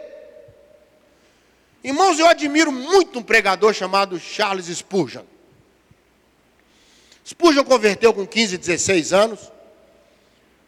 Irmãos, 1.82 2.18
eu 2.18 2.26
admiro 2.26 2.70
muito 2.70 3.18
um 3.18 3.22
pregador 3.22 3.72
chamado 3.72 4.20
Charles 4.20 4.66
Spurgeon. 4.66 5.24
Spurgeon 7.26 7.64
converteu 7.64 8.12
com 8.12 8.26
15, 8.26 8.58
16 8.58 9.12
anos, 9.14 9.52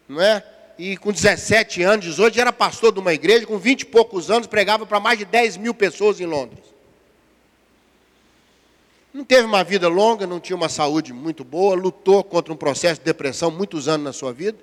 não 0.07 0.19
é? 0.19 0.43
E 0.77 0.97
com 0.97 1.11
17 1.11 1.83
anos, 1.83 2.05
18, 2.05 2.35
já 2.35 2.41
era 2.41 2.53
pastor 2.53 2.91
de 2.91 2.99
uma 2.99 3.13
igreja, 3.13 3.45
com 3.45 3.59
20 3.59 3.81
e 3.81 3.85
poucos 3.85 4.31
anos, 4.31 4.47
pregava 4.47 4.85
para 4.87 4.99
mais 4.99 5.19
de 5.19 5.25
10 5.25 5.57
mil 5.57 5.73
pessoas 5.73 6.19
em 6.19 6.25
Londres. 6.25 6.70
Não 9.13 9.25
teve 9.25 9.43
uma 9.43 9.63
vida 9.63 9.87
longa, 9.87 10.25
não 10.25 10.39
tinha 10.39 10.55
uma 10.55 10.69
saúde 10.69 11.11
muito 11.11 11.43
boa, 11.43 11.75
lutou 11.75 12.23
contra 12.23 12.53
um 12.53 12.57
processo 12.57 12.99
de 12.99 13.05
depressão 13.05 13.51
muitos 13.51 13.87
anos 13.87 14.05
na 14.05 14.13
sua 14.13 14.31
vida. 14.31 14.57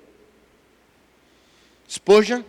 Spurgeon 1.87 2.43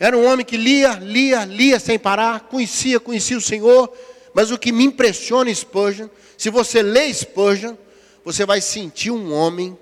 era 0.00 0.16
um 0.16 0.26
homem 0.26 0.46
que 0.46 0.56
lia, 0.56 0.94
lia, 0.94 1.44
lia 1.44 1.78
sem 1.78 1.98
parar, 1.98 2.40
conhecia, 2.40 2.98
conhecia 2.98 3.36
o 3.36 3.40
Senhor, 3.40 3.94
mas 4.32 4.50
o 4.50 4.58
que 4.58 4.72
me 4.72 4.84
impressiona 4.84 5.54
Spurgeon, 5.54 6.08
se 6.38 6.48
você 6.48 6.82
lê 6.82 7.12
Spurgeon, 7.12 7.76
você 8.24 8.46
vai 8.46 8.62
sentir 8.62 9.10
um 9.10 9.30
homem 9.30 9.78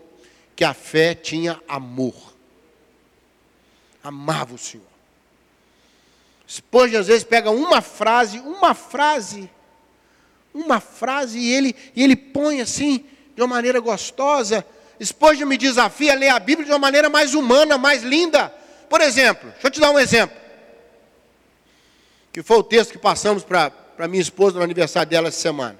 que 0.57 0.65
a 0.65 0.75
fé 0.75 1.15
tinha 1.15 1.63
amor. 1.69 2.35
Amava 4.03 4.55
o 4.55 4.59
Senhor. 4.59 4.88
Spurgeon 6.49 7.01
às 7.01 7.07
vezes 7.09 7.25
pega 7.25 7.51
uma 7.51 7.83
frase, 7.83 8.39
uma 8.39 8.73
frase, 8.73 9.51
uma 10.55 10.81
frase 10.81 11.39
e 11.39 11.53
ele, 11.53 11.77
e 11.95 12.03
ele 12.03 12.17
põe 12.17 12.63
assim, 12.63 13.05
de 13.37 13.43
uma 13.43 13.49
maneira 13.49 13.79
gostosa. 13.81 14.65
Spurgeon 15.01 15.47
me 15.47 15.59
desafia 15.59 16.13
a 16.13 16.17
ler 16.17 16.31
a 16.31 16.39
Bíblia 16.39 16.65
de 16.65 16.73
uma 16.73 16.79
maneira 16.79 17.11
mais 17.11 17.35
humana, 17.35 17.77
mais 17.77 18.03
linda. 18.03 18.49
Por 18.89 19.03
exemplo, 19.03 19.51
deixa 19.51 19.67
eu 19.67 19.71
te 19.71 19.79
dar 19.79 19.91
um 19.91 19.99
exemplo. 19.99 20.37
Que 22.33 22.43
foi 22.43 22.57
o 22.57 22.63
texto 22.63 22.93
que 22.93 22.99
passamos 22.99 23.45
para 23.45 24.09
minha 24.09 24.23
esposa 24.23 24.57
no 24.57 24.65
aniversário 24.65 25.11
dela 25.11 25.29
essa 25.29 25.41
semana. 25.41 25.79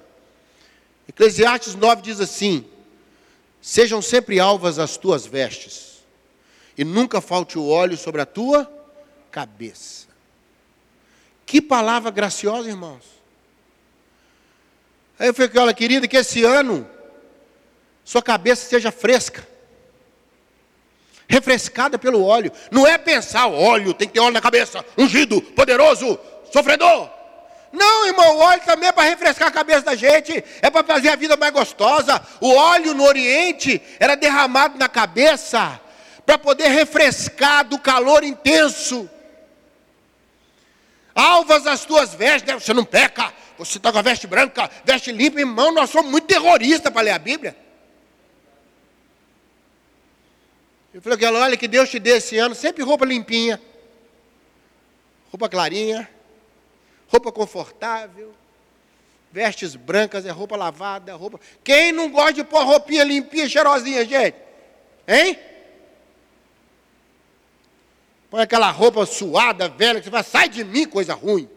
Eclesiastes 1.07 1.73
9 1.73 2.03
diz 2.03 2.21
assim: 2.21 2.63
Sejam 3.59 4.03
sempre 4.03 4.39
alvas 4.39 4.77
as 4.77 4.97
tuas 4.97 5.25
vestes, 5.25 6.03
e 6.77 6.83
nunca 6.83 7.19
falte 7.19 7.57
o 7.57 7.67
óleo 7.67 7.97
sobre 7.97 8.21
a 8.21 8.25
tua 8.25 8.71
cabeça. 9.31 10.08
Que 11.49 11.59
palavra 11.59 12.11
graciosa, 12.11 12.69
irmãos. 12.69 13.03
Aí 15.17 15.29
eu 15.29 15.33
falei, 15.33 15.49
olha, 15.57 15.73
querida, 15.73 16.07
que 16.07 16.15
esse 16.15 16.43
ano 16.43 16.87
sua 18.05 18.21
cabeça 18.21 18.69
seja 18.69 18.91
fresca 18.91 19.47
refrescada 21.27 21.97
pelo 21.97 22.23
óleo. 22.23 22.51
Não 22.69 22.85
é 22.85 22.99
pensar, 22.99 23.47
óleo, 23.47 23.95
tem 23.95 24.07
que 24.07 24.13
ter 24.13 24.19
óleo 24.19 24.33
na 24.33 24.41
cabeça, 24.41 24.85
ungido, 24.95 25.41
poderoso, 25.41 26.19
sofredor. 26.53 27.09
Não, 27.73 28.05
irmão, 28.05 28.37
o 28.37 28.39
óleo 28.41 28.61
também 28.63 28.89
é 28.89 28.91
para 28.91 29.09
refrescar 29.09 29.47
a 29.47 29.51
cabeça 29.51 29.81
da 29.81 29.95
gente, 29.95 30.43
é 30.61 30.69
para 30.69 30.83
fazer 30.83 31.09
a 31.09 31.15
vida 31.15 31.35
mais 31.35 31.51
gostosa. 31.51 32.21
O 32.39 32.53
óleo 32.53 32.93
no 32.93 33.05
Oriente 33.05 33.81
era 33.99 34.13
derramado 34.13 34.77
na 34.77 34.87
cabeça 34.87 35.81
para 36.27 36.37
poder 36.37 36.67
refrescar 36.67 37.65
do 37.65 37.79
calor 37.79 38.23
intenso. 38.23 39.09
Alvas 41.19 41.67
as 41.67 41.83
tuas 41.83 42.13
vestes, 42.13 42.47
né? 42.47 42.57
você 42.57 42.73
não 42.73 42.85
peca, 42.85 43.33
você 43.57 43.77
está 43.77 43.91
com 43.91 43.97
a 43.97 44.01
veste 44.01 44.25
branca, 44.25 44.71
veste 44.85 45.11
limpa, 45.11 45.37
irmão, 45.37 45.69
nós 45.69 45.89
somos 45.89 46.09
muito 46.09 46.25
terroristas 46.25 46.93
para 46.93 47.01
ler 47.01 47.11
a 47.11 47.19
Bíblia. 47.19 47.57
Eu 50.93 51.01
falei 51.01 51.25
ela, 51.25 51.39
olha 51.39 51.57
que 51.57 51.67
Deus 51.67 51.89
te 51.89 51.99
dê 51.99 52.11
esse 52.11 52.37
ano 52.37 52.55
sempre 52.55 52.85
roupa 52.85 53.03
limpinha, 53.03 53.61
roupa 55.29 55.49
clarinha, 55.49 56.09
roupa 57.09 57.33
confortável, 57.33 58.33
vestes 59.29 59.75
brancas, 59.75 60.25
é 60.25 60.31
roupa 60.31 60.55
lavada, 60.55 61.13
roupa. 61.15 61.37
Quem 61.65 61.91
não 61.91 62.09
gosta 62.09 62.31
de 62.31 62.45
pôr 62.45 62.63
roupinha 62.63 63.03
limpinha, 63.03 63.49
cheirosinha, 63.49 64.05
gente? 64.05 64.37
Hein? 65.05 65.37
Põe 68.29 68.41
aquela 68.41 68.69
roupa 68.69 69.05
suada, 69.05 69.67
velha, 69.67 69.99
que 69.99 70.05
você 70.05 70.11
vai, 70.11 70.23
sai 70.23 70.49
de 70.49 70.63
mim, 70.63 70.85
coisa 70.85 71.13
ruim. 71.13 71.49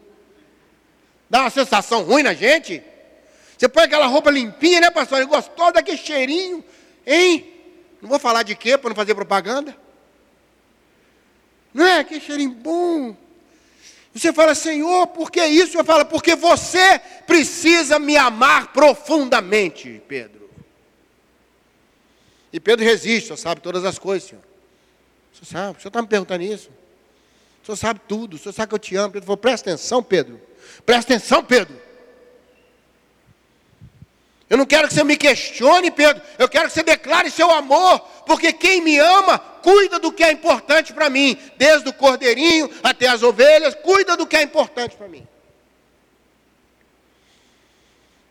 Dá 1.29 1.41
uma 1.41 1.49
sensação 1.49 2.03
ruim 2.03 2.23
na 2.23 2.33
gente. 2.33 2.83
Você 3.57 3.69
põe 3.69 3.83
aquela 3.83 4.07
roupa 4.07 4.31
limpinha, 4.31 4.81
né, 4.81 4.89
pastor? 4.89 5.23
Gostou 5.25 5.71
daquele 5.71 5.97
cheirinho, 5.97 6.63
hein? 7.05 7.51
Não 8.01 8.09
vou 8.09 8.19
falar 8.19 8.43
de 8.43 8.55
quê 8.55 8.77
para 8.77 8.89
não 8.89 8.95
fazer 8.95 9.13
propaganda. 9.13 9.75
Não 11.73 11.85
é? 11.85 12.03
Que 12.03 12.19
cheirinho 12.19 12.51
bom. 12.51 13.15
Você 14.13 14.31
fala, 14.31 14.53
Senhor, 14.53 15.07
por 15.07 15.31
que 15.31 15.43
isso? 15.45 15.77
Eu 15.77 15.83
falo, 15.83 16.05
porque 16.05 16.35
você 16.35 16.99
precisa 17.25 17.97
me 17.97 18.15
amar 18.15 18.71
profundamente, 18.71 20.01
Pedro. 20.07 20.49
E 22.51 22.59
Pedro 22.59 22.85
resiste, 22.85 23.35
sabe 23.37 23.61
todas 23.61 23.83
as 23.85 23.97
coisas, 23.97 24.29
Senhor. 24.29 24.52
Senhor 25.33 25.45
sabe, 25.45 25.77
o 25.77 25.81
senhor 25.81 25.89
está 25.89 26.01
me 26.01 26.07
perguntando 26.07 26.43
isso? 26.43 26.69
O 27.61 27.65
senhor 27.65 27.77
sabe 27.77 28.01
tudo, 28.07 28.35
o 28.35 28.37
senhor 28.37 28.53
sabe 28.53 28.69
que 28.69 28.75
eu 28.75 28.79
te 28.79 28.95
amo. 28.95 29.11
Pedro 29.11 29.25
falou, 29.25 29.37
presta 29.37 29.69
atenção, 29.69 30.03
Pedro. 30.03 30.39
Presta 30.85 31.13
atenção, 31.13 31.43
Pedro. 31.43 31.81
Eu 34.49 34.57
não 34.57 34.65
quero 34.65 34.87
que 34.87 34.93
você 34.93 35.03
me 35.03 35.17
questione, 35.17 35.89
Pedro. 35.89 36.21
Eu 36.37 36.47
quero 36.47 36.67
que 36.67 36.73
você 36.73 36.83
declare 36.83 37.31
seu 37.31 37.49
amor, 37.49 37.99
porque 38.27 38.53
quem 38.53 38.81
me 38.81 38.99
ama 38.99 39.39
cuida 39.39 39.97
do 39.97 40.11
que 40.11 40.23
é 40.23 40.31
importante 40.31 40.93
para 40.93 41.09
mim, 41.09 41.37
desde 41.57 41.89
o 41.89 41.93
cordeirinho 41.93 42.69
até 42.83 43.07
as 43.07 43.23
ovelhas, 43.23 43.73
cuida 43.75 44.17
do 44.17 44.27
que 44.27 44.35
é 44.35 44.43
importante 44.43 44.95
para 44.95 45.07
mim. 45.07 45.25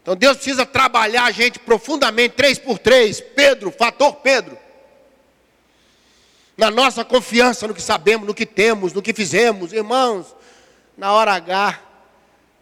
Então 0.02 0.14
Deus 0.14 0.36
precisa 0.36 0.66
trabalhar 0.66 1.24
a 1.24 1.30
gente 1.30 1.58
profundamente, 1.58 2.34
três 2.34 2.58
por 2.58 2.78
três, 2.78 3.20
Pedro, 3.20 3.70
fator 3.70 4.16
Pedro. 4.16 4.58
Na 6.56 6.70
nossa 6.70 7.04
confiança 7.04 7.66
no 7.66 7.74
que 7.74 7.82
sabemos, 7.82 8.26
no 8.26 8.34
que 8.34 8.46
temos, 8.46 8.92
no 8.92 9.02
que 9.02 9.14
fizemos, 9.14 9.72
irmãos, 9.72 10.34
na 10.96 11.12
hora 11.12 11.32
H, 11.32 11.80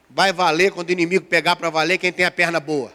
vai 0.09 0.33
valer 0.33 0.73
quando 0.73 0.89
o 0.89 0.93
inimigo 0.93 1.27
pegar 1.27 1.57
para 1.57 1.71
valer 1.71 1.99
quem 1.99 2.13
tem 2.13 2.25
a 2.25 2.31
perna 2.31 2.61
boa. 2.61 2.93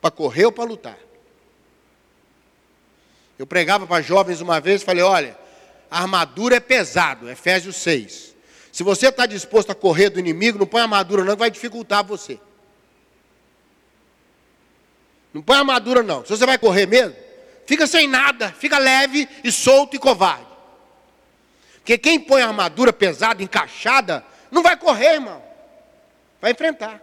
Para 0.00 0.10
correr 0.10 0.46
ou 0.46 0.52
para 0.52 0.64
lutar? 0.64 0.98
Eu 3.38 3.46
pregava 3.46 3.86
para 3.86 4.02
jovens 4.02 4.40
uma 4.40 4.60
vez 4.60 4.82
e 4.82 4.84
falei: 4.84 5.02
olha, 5.02 5.36
a 5.90 6.00
armadura 6.00 6.56
é 6.56 6.60
pesado, 6.60 7.30
Efésios 7.30 7.76
6. 7.76 8.34
Se 8.72 8.82
você 8.82 9.08
está 9.08 9.26
disposto 9.26 9.70
a 9.70 9.74
correr 9.74 10.10
do 10.10 10.18
inimigo, 10.18 10.58
não 10.58 10.66
põe 10.66 10.80
armadura 10.80 11.24
não, 11.24 11.34
que 11.34 11.40
vai 11.40 11.50
dificultar 11.50 12.04
você. 12.04 12.40
Não 15.34 15.42
põe 15.42 15.58
armadura 15.58 16.02
não. 16.02 16.24
Se 16.24 16.30
você 16.30 16.46
vai 16.46 16.58
correr 16.58 16.86
mesmo, 16.86 17.14
fica 17.66 17.86
sem 17.86 18.06
nada, 18.06 18.52
fica 18.52 18.78
leve 18.78 19.28
e 19.42 19.50
solto 19.50 19.96
e 19.96 19.98
covarde. 19.98 20.46
Porque 21.76 21.98
quem 21.98 22.20
põe 22.20 22.42
a 22.42 22.48
armadura 22.48 22.92
pesada, 22.92 23.42
encaixada, 23.42 24.24
não 24.50 24.62
vai 24.62 24.76
correr, 24.76 25.14
irmão. 25.14 25.42
Vai 26.40 26.52
enfrentar. 26.52 27.00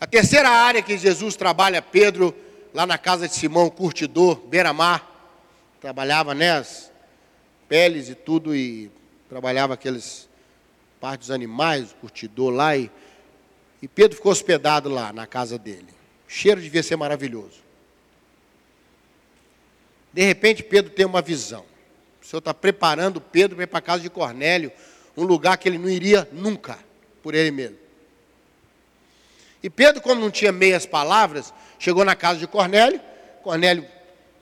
A 0.00 0.06
terceira 0.06 0.50
área 0.50 0.82
que 0.82 0.98
Jesus 0.98 1.36
trabalha, 1.36 1.80
Pedro, 1.80 2.34
lá 2.74 2.84
na 2.84 2.98
casa 2.98 3.28
de 3.28 3.34
Simão, 3.34 3.70
curtidor, 3.70 4.34
beira-mar, 4.34 5.08
trabalhava 5.80 6.34
né, 6.34 6.58
as 6.58 6.90
peles 7.68 8.08
e 8.08 8.14
tudo, 8.14 8.54
e 8.54 8.90
trabalhava 9.28 9.74
aqueles 9.74 10.28
partes 11.00 11.28
dos 11.28 11.34
animais, 11.34 11.94
curtidor 12.00 12.50
lá, 12.50 12.76
e, 12.76 12.90
e 13.80 13.88
Pedro 13.88 14.16
ficou 14.16 14.32
hospedado 14.32 14.88
lá 14.88 15.12
na 15.12 15.26
casa 15.26 15.56
dele. 15.58 16.01
Cheiro 16.34 16.62
devia 16.62 16.82
ser 16.82 16.96
maravilhoso. 16.96 17.60
De 20.10 20.22
repente, 20.22 20.62
Pedro 20.62 20.90
tem 20.90 21.04
uma 21.04 21.20
visão. 21.20 21.62
O 22.22 22.24
Senhor 22.24 22.38
está 22.38 22.54
preparando 22.54 23.20
Pedro 23.20 23.56
para 23.56 23.64
ir 23.64 23.66
para 23.66 23.78
a 23.80 23.82
casa 23.82 24.02
de 24.02 24.08
Cornélio, 24.08 24.72
um 25.14 25.24
lugar 25.24 25.58
que 25.58 25.68
ele 25.68 25.76
não 25.76 25.90
iria 25.90 26.26
nunca, 26.32 26.78
por 27.22 27.34
ele 27.34 27.50
mesmo. 27.50 27.76
E 29.62 29.68
Pedro, 29.68 30.00
como 30.00 30.22
não 30.22 30.30
tinha 30.30 30.50
meias 30.50 30.86
palavras, 30.86 31.52
chegou 31.78 32.02
na 32.02 32.16
casa 32.16 32.38
de 32.38 32.46
Cornélio. 32.46 32.98
Cornélio 33.42 33.86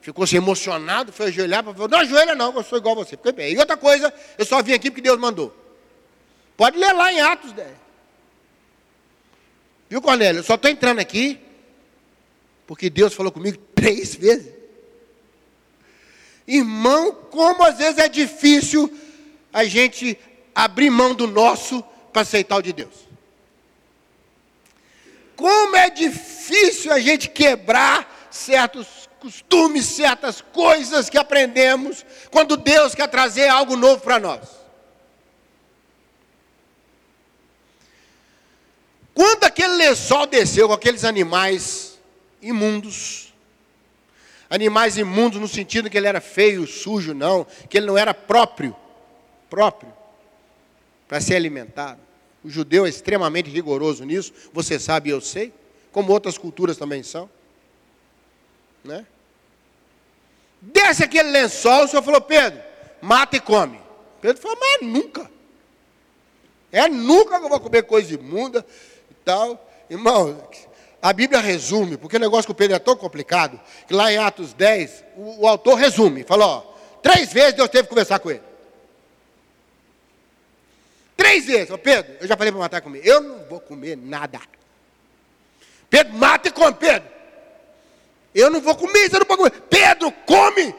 ficou 0.00 0.24
se 0.28 0.36
emocionado, 0.36 1.12
foi 1.12 1.26
ajoelhar 1.26 1.64
falar: 1.64 1.88
Não 1.88 1.98
ajoelha, 1.98 2.36
não, 2.36 2.54
eu 2.54 2.62
sou 2.62 2.78
igual 2.78 3.00
a 3.00 3.04
você. 3.04 3.16
Fiquei 3.16 3.32
bem. 3.32 3.52
E 3.52 3.58
outra 3.58 3.76
coisa, 3.76 4.14
eu 4.38 4.44
só 4.44 4.62
vim 4.62 4.74
aqui 4.74 4.92
porque 4.92 5.02
Deus 5.02 5.18
mandou. 5.18 5.52
Pode 6.56 6.78
ler 6.78 6.92
lá 6.92 7.12
em 7.12 7.20
Atos 7.20 7.50
10. 7.50 7.68
Viu, 9.88 10.00
Cornélio? 10.00 10.38
Eu 10.38 10.44
só 10.44 10.54
estou 10.54 10.70
entrando 10.70 11.00
aqui 11.00 11.49
porque 12.70 12.88
Deus 12.88 13.12
falou 13.12 13.32
comigo 13.32 13.58
três 13.74 14.14
vezes. 14.14 14.52
Irmão, 16.46 17.12
como 17.28 17.64
às 17.64 17.78
vezes 17.78 17.98
é 17.98 18.08
difícil 18.08 18.88
a 19.52 19.64
gente 19.64 20.16
abrir 20.54 20.88
mão 20.88 21.12
do 21.12 21.26
nosso 21.26 21.82
para 22.12 22.22
aceitar 22.22 22.58
o 22.58 22.62
de 22.62 22.72
Deus. 22.72 22.94
Como 25.34 25.74
é 25.74 25.90
difícil 25.90 26.92
a 26.92 27.00
gente 27.00 27.28
quebrar 27.28 28.28
certos 28.30 28.86
costumes, 29.18 29.86
certas 29.86 30.40
coisas 30.40 31.10
que 31.10 31.18
aprendemos, 31.18 32.06
quando 32.30 32.56
Deus 32.56 32.94
quer 32.94 33.08
trazer 33.08 33.48
algo 33.48 33.74
novo 33.74 34.00
para 34.00 34.20
nós. 34.20 34.48
Quando 39.12 39.42
aquele 39.42 39.74
lençol 39.74 40.28
desceu 40.28 40.68
com 40.68 40.74
aqueles 40.74 41.04
animais 41.04 41.89
imundos, 42.42 43.32
animais 44.48 44.96
imundos 44.96 45.40
no 45.40 45.48
sentido 45.48 45.90
que 45.90 45.96
ele 45.96 46.06
era 46.06 46.20
feio, 46.20 46.66
sujo, 46.66 47.14
não, 47.14 47.46
que 47.68 47.78
ele 47.78 47.86
não 47.86 47.96
era 47.96 48.12
próprio, 48.14 48.74
próprio, 49.48 49.92
para 51.08 51.20
ser 51.20 51.36
alimentado. 51.36 52.00
O 52.42 52.48
judeu 52.48 52.86
é 52.86 52.88
extremamente 52.88 53.50
rigoroso 53.50 54.04
nisso, 54.04 54.32
você 54.52 54.78
sabe 54.78 55.10
eu 55.10 55.20
sei, 55.20 55.52
como 55.92 56.12
outras 56.12 56.38
culturas 56.38 56.76
também 56.76 57.02
são. 57.02 57.28
Né? 58.82 59.06
Desce 60.60 61.04
aquele 61.04 61.30
lençol, 61.30 61.84
o 61.84 61.88
senhor 61.88 62.02
falou, 62.02 62.20
Pedro, 62.20 62.60
mata 63.00 63.36
e 63.36 63.40
come. 63.40 63.80
Pedro 64.20 64.40
falou, 64.40 64.58
mas 64.58 64.82
é 64.82 64.84
nunca. 64.84 65.30
É 66.72 66.88
nunca 66.88 67.38
que 67.38 67.44
eu 67.44 67.48
vou 67.48 67.60
comer 67.60 67.82
coisa 67.82 68.14
imunda 68.14 68.64
e 69.10 69.14
tal. 69.24 69.68
Irmão, 69.88 70.48
a 71.02 71.12
Bíblia 71.12 71.40
resume, 71.40 71.96
porque 71.96 72.16
o 72.16 72.20
negócio 72.20 72.46
com 72.46 72.54
Pedro 72.54 72.76
é 72.76 72.78
tão 72.78 72.96
complicado, 72.96 73.58
que 73.86 73.94
lá 73.94 74.12
em 74.12 74.18
Atos 74.18 74.52
10, 74.52 75.04
o, 75.16 75.44
o 75.44 75.48
autor 75.48 75.76
resume, 75.76 76.24
falou, 76.24 76.48
ó, 76.48 76.60
três 77.02 77.32
vezes 77.32 77.54
Deus 77.54 77.68
teve 77.68 77.84
que 77.84 77.88
conversar 77.88 78.18
com 78.18 78.30
ele. 78.30 78.42
Três 81.16 81.44
vezes. 81.44 81.68
Pedro, 81.82 82.16
eu 82.20 82.26
já 82.26 82.34
falei 82.34 82.50
para 82.50 82.60
matar 82.60 82.80
comer. 82.80 83.02
Eu 83.04 83.20
não 83.20 83.44
vou 83.44 83.60
comer 83.60 83.94
nada. 83.94 84.40
Pedro, 85.90 86.14
mata 86.14 86.48
e 86.48 86.50
come, 86.50 86.74
Pedro. 86.74 87.08
Eu 88.34 88.48
não 88.48 88.60
vou 88.60 88.74
comer, 88.74 89.10
você 89.10 89.18
não 89.18 89.26
pode 89.26 89.38
comer. 89.38 89.62
Pedro, 89.68 90.10
come. 90.24 90.74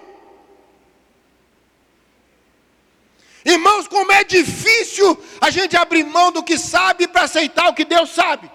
Irmãos, 3.45 3.87
como 3.87 4.11
é 4.11 4.23
difícil 4.23 5.21
a 5.39 5.49
gente 5.49 5.75
abrir 5.75 6.03
mão 6.03 6.31
do 6.31 6.43
que 6.43 6.57
sabe 6.57 7.07
para 7.07 7.23
aceitar 7.23 7.69
o 7.69 7.73
que 7.73 7.85
Deus 7.85 8.09
sabe. 8.09 8.49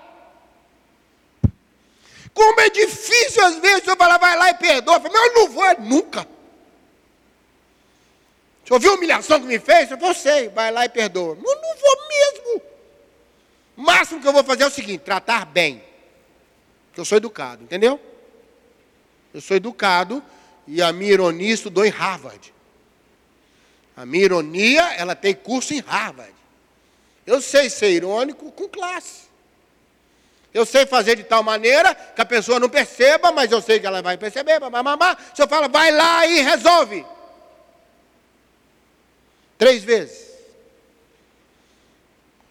Como 2.37 2.61
é 2.61 2.68
difícil 2.68 3.42
às 3.42 3.57
vezes 3.57 3.88
eu 3.88 3.96
falar, 3.96 4.18
vai 4.18 4.37
lá 4.37 4.51
e 4.51 4.55
perdoa. 4.55 4.96
Eu, 4.96 5.01
falo, 5.01 5.16
eu 5.16 5.33
não 5.33 5.49
vou 5.49 5.64
é 5.64 5.75
nunca. 5.79 6.29
Você 8.62 8.75
ouviu 8.75 8.90
a 8.90 8.94
humilhação 8.94 9.40
que 9.40 9.46
me 9.46 9.59
fez? 9.59 9.90
Eu 9.90 10.14
sei, 10.14 10.51
vai 10.51 10.70
lá 10.70 10.85
e 10.85 10.88
perdoa. 10.90 11.31
Eu 11.31 11.37
não 11.37 11.77
vou 11.77 12.09
mesmo. 12.09 12.62
O 13.75 13.81
máximo 13.81 14.20
que 14.20 14.29
eu 14.29 14.35
vou 14.35 14.44
fazer 14.44 14.64
é 14.64 14.66
o 14.66 14.70
seguinte: 14.70 15.01
tratar 15.01 15.46
bem. 15.46 15.83
Porque 16.88 17.01
eu 17.01 17.07
sou 17.07 17.16
educado, 17.16 17.64
entendeu? 17.64 17.99
Eu 19.33 19.40
sou 19.40 19.57
educado 19.57 20.22
e 20.66 20.83
a 20.83 20.92
minha 20.92 21.12
ironia 21.12 21.55
estudou 21.55 21.87
em 21.87 21.90
Harvard. 21.90 22.53
A 23.96 24.05
minha 24.05 24.27
ironia, 24.27 24.83
ela 24.92 25.16
tem 25.16 25.35
curso 25.35 25.72
em 25.72 25.81
Harvard. 25.81 26.35
Eu 27.27 27.40
sei 27.40 27.70
ser 27.70 27.92
irônico 27.92 28.53
com 28.53 28.68
classe. 28.68 29.26
Eu 30.57 30.64
sei 30.64 30.87
fazer 30.87 31.16
de 31.16 31.23
tal 31.23 31.42
maneira 31.42 31.95
que 31.95 32.23
a 32.23 32.25
pessoa 32.25 32.59
não 32.59 32.71
perceba, 32.71 33.31
mas 33.31 33.53
eu 33.53 33.61
sei 33.61 33.79
que 33.79 33.87
ela 33.87 34.01
vai 34.01 34.16
perceber. 34.16 34.59
Mamamá. 34.59 35.14
Se 35.35 35.42
eu 35.42 35.47
falo, 35.47 35.69
vai 35.69 35.92
lá 35.92 36.27
e 36.27 36.40
resolve. 36.40 37.05
Três 39.59 39.85
vezes. 39.85 40.31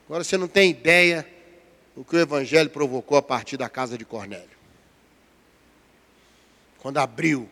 Agora 0.06 0.24
você 0.24 0.38
não 0.38 0.48
tem 0.48 0.70
ideia 0.70 1.28
o 1.96 2.06
que 2.06 2.15
o 2.15 2.20
Evangelho 2.20 2.70
provocou 2.70 3.18
a 3.18 3.24
partir 3.24 3.58
da 3.58 3.68
casa 3.68 3.98
de 3.98 4.06
Cornélio. 4.06 4.56
Quando 6.78 7.00
abriu, 7.00 7.50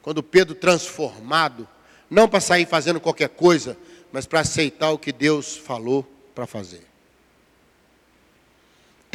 quando 0.00 0.22
Pedro 0.22 0.54
transformado, 0.54 1.68
não 2.08 2.26
para 2.26 2.40
sair 2.40 2.64
fazendo 2.64 2.98
qualquer 2.98 3.28
coisa, 3.28 3.76
mas 4.10 4.24
para 4.24 4.40
aceitar 4.40 4.90
o 4.90 4.98
que 4.98 5.12
Deus 5.12 5.54
falou 5.54 6.02
para 6.34 6.46
fazer. 6.46 6.93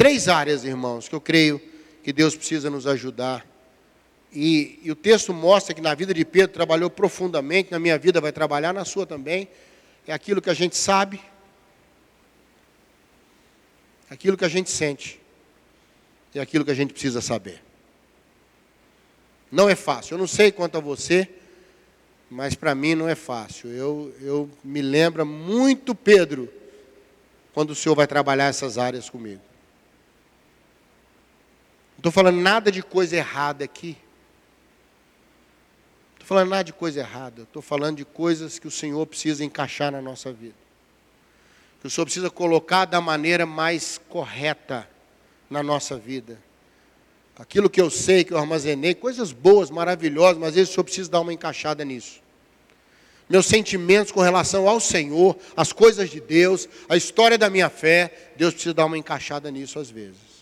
Três 0.00 0.28
áreas, 0.28 0.64
irmãos, 0.64 1.10
que 1.10 1.14
eu 1.14 1.20
creio 1.20 1.60
que 2.02 2.10
Deus 2.10 2.34
precisa 2.34 2.70
nos 2.70 2.86
ajudar 2.86 3.46
e, 4.32 4.80
e, 4.82 4.90
o 4.90 4.96
texto 4.96 5.34
mostra 5.34 5.74
que 5.74 5.80
na 5.82 5.94
vida 5.94 6.14
de 6.14 6.24
Pedro 6.24 6.54
trabalhou 6.54 6.88
profundamente, 6.88 7.70
na 7.70 7.78
minha 7.78 7.98
vida 7.98 8.18
vai 8.18 8.32
trabalhar, 8.32 8.72
na 8.72 8.82
sua 8.86 9.04
também. 9.04 9.46
É 10.06 10.14
aquilo 10.14 10.40
que 10.40 10.48
a 10.48 10.54
gente 10.54 10.74
sabe, 10.74 11.20
aquilo 14.08 14.38
que 14.38 14.44
a 14.46 14.48
gente 14.48 14.70
sente, 14.70 15.20
é 16.34 16.40
aquilo 16.40 16.64
que 16.64 16.70
a 16.70 16.74
gente 16.74 16.94
precisa 16.94 17.20
saber. 17.20 17.62
Não 19.52 19.68
é 19.68 19.74
fácil, 19.74 20.14
eu 20.14 20.18
não 20.18 20.26
sei 20.26 20.50
quanto 20.50 20.78
a 20.78 20.80
você, 20.80 21.28
mas 22.30 22.54
para 22.54 22.74
mim 22.74 22.94
não 22.94 23.06
é 23.06 23.14
fácil. 23.14 23.68
Eu, 23.68 24.14
eu 24.22 24.50
me 24.64 24.80
lembro 24.80 25.26
muito 25.26 25.94
Pedro, 25.94 26.50
quando 27.52 27.72
o 27.72 27.74
Senhor 27.74 27.94
vai 27.94 28.06
trabalhar 28.06 28.46
essas 28.46 28.78
áreas 28.78 29.10
comigo. 29.10 29.49
Não 32.02 32.08
estou 32.08 32.12
falando 32.12 32.40
nada 32.40 32.72
de 32.72 32.82
coisa 32.82 33.16
errada 33.16 33.64
aqui 33.64 33.96
falando 36.30 36.50
nada 36.50 36.62
de 36.62 36.72
coisa 36.72 37.00
errada, 37.00 37.42
estou 37.42 37.60
falando 37.60 37.96
de 37.96 38.04
coisas 38.04 38.56
que 38.56 38.68
o 38.68 38.70
Senhor 38.70 39.04
precisa 39.04 39.44
encaixar 39.44 39.90
na 39.90 40.00
nossa 40.00 40.32
vida. 40.32 40.54
Que 41.80 41.88
o 41.88 41.90
Senhor 41.90 42.04
precisa 42.04 42.30
colocar 42.30 42.84
da 42.84 43.00
maneira 43.00 43.44
mais 43.44 44.00
correta 44.08 44.88
na 45.50 45.60
nossa 45.60 45.96
vida. 45.96 46.38
Aquilo 47.36 47.68
que 47.68 47.80
eu 47.80 47.90
sei, 47.90 48.22
que 48.22 48.32
eu 48.32 48.38
armazenei, 48.38 48.94
coisas 48.94 49.32
boas, 49.32 49.70
maravilhosas, 49.70 50.38
mas 50.38 50.50
às 50.50 50.54
vezes 50.54 50.70
o 50.70 50.74
Senhor 50.74 50.84
precisa 50.84 51.10
dar 51.10 51.20
uma 51.20 51.32
encaixada 51.32 51.84
nisso. 51.84 52.22
Meus 53.28 53.46
sentimentos 53.46 54.12
com 54.12 54.20
relação 54.20 54.68
ao 54.68 54.78
Senhor, 54.78 55.36
as 55.56 55.72
coisas 55.72 56.08
de 56.08 56.20
Deus, 56.20 56.68
a 56.88 56.96
história 56.96 57.36
da 57.36 57.50
minha 57.50 57.68
fé, 57.68 58.30
Deus 58.36 58.54
precisa 58.54 58.74
dar 58.74 58.86
uma 58.86 58.96
encaixada 58.96 59.50
nisso 59.50 59.80
às 59.80 59.90
vezes. 59.90 60.39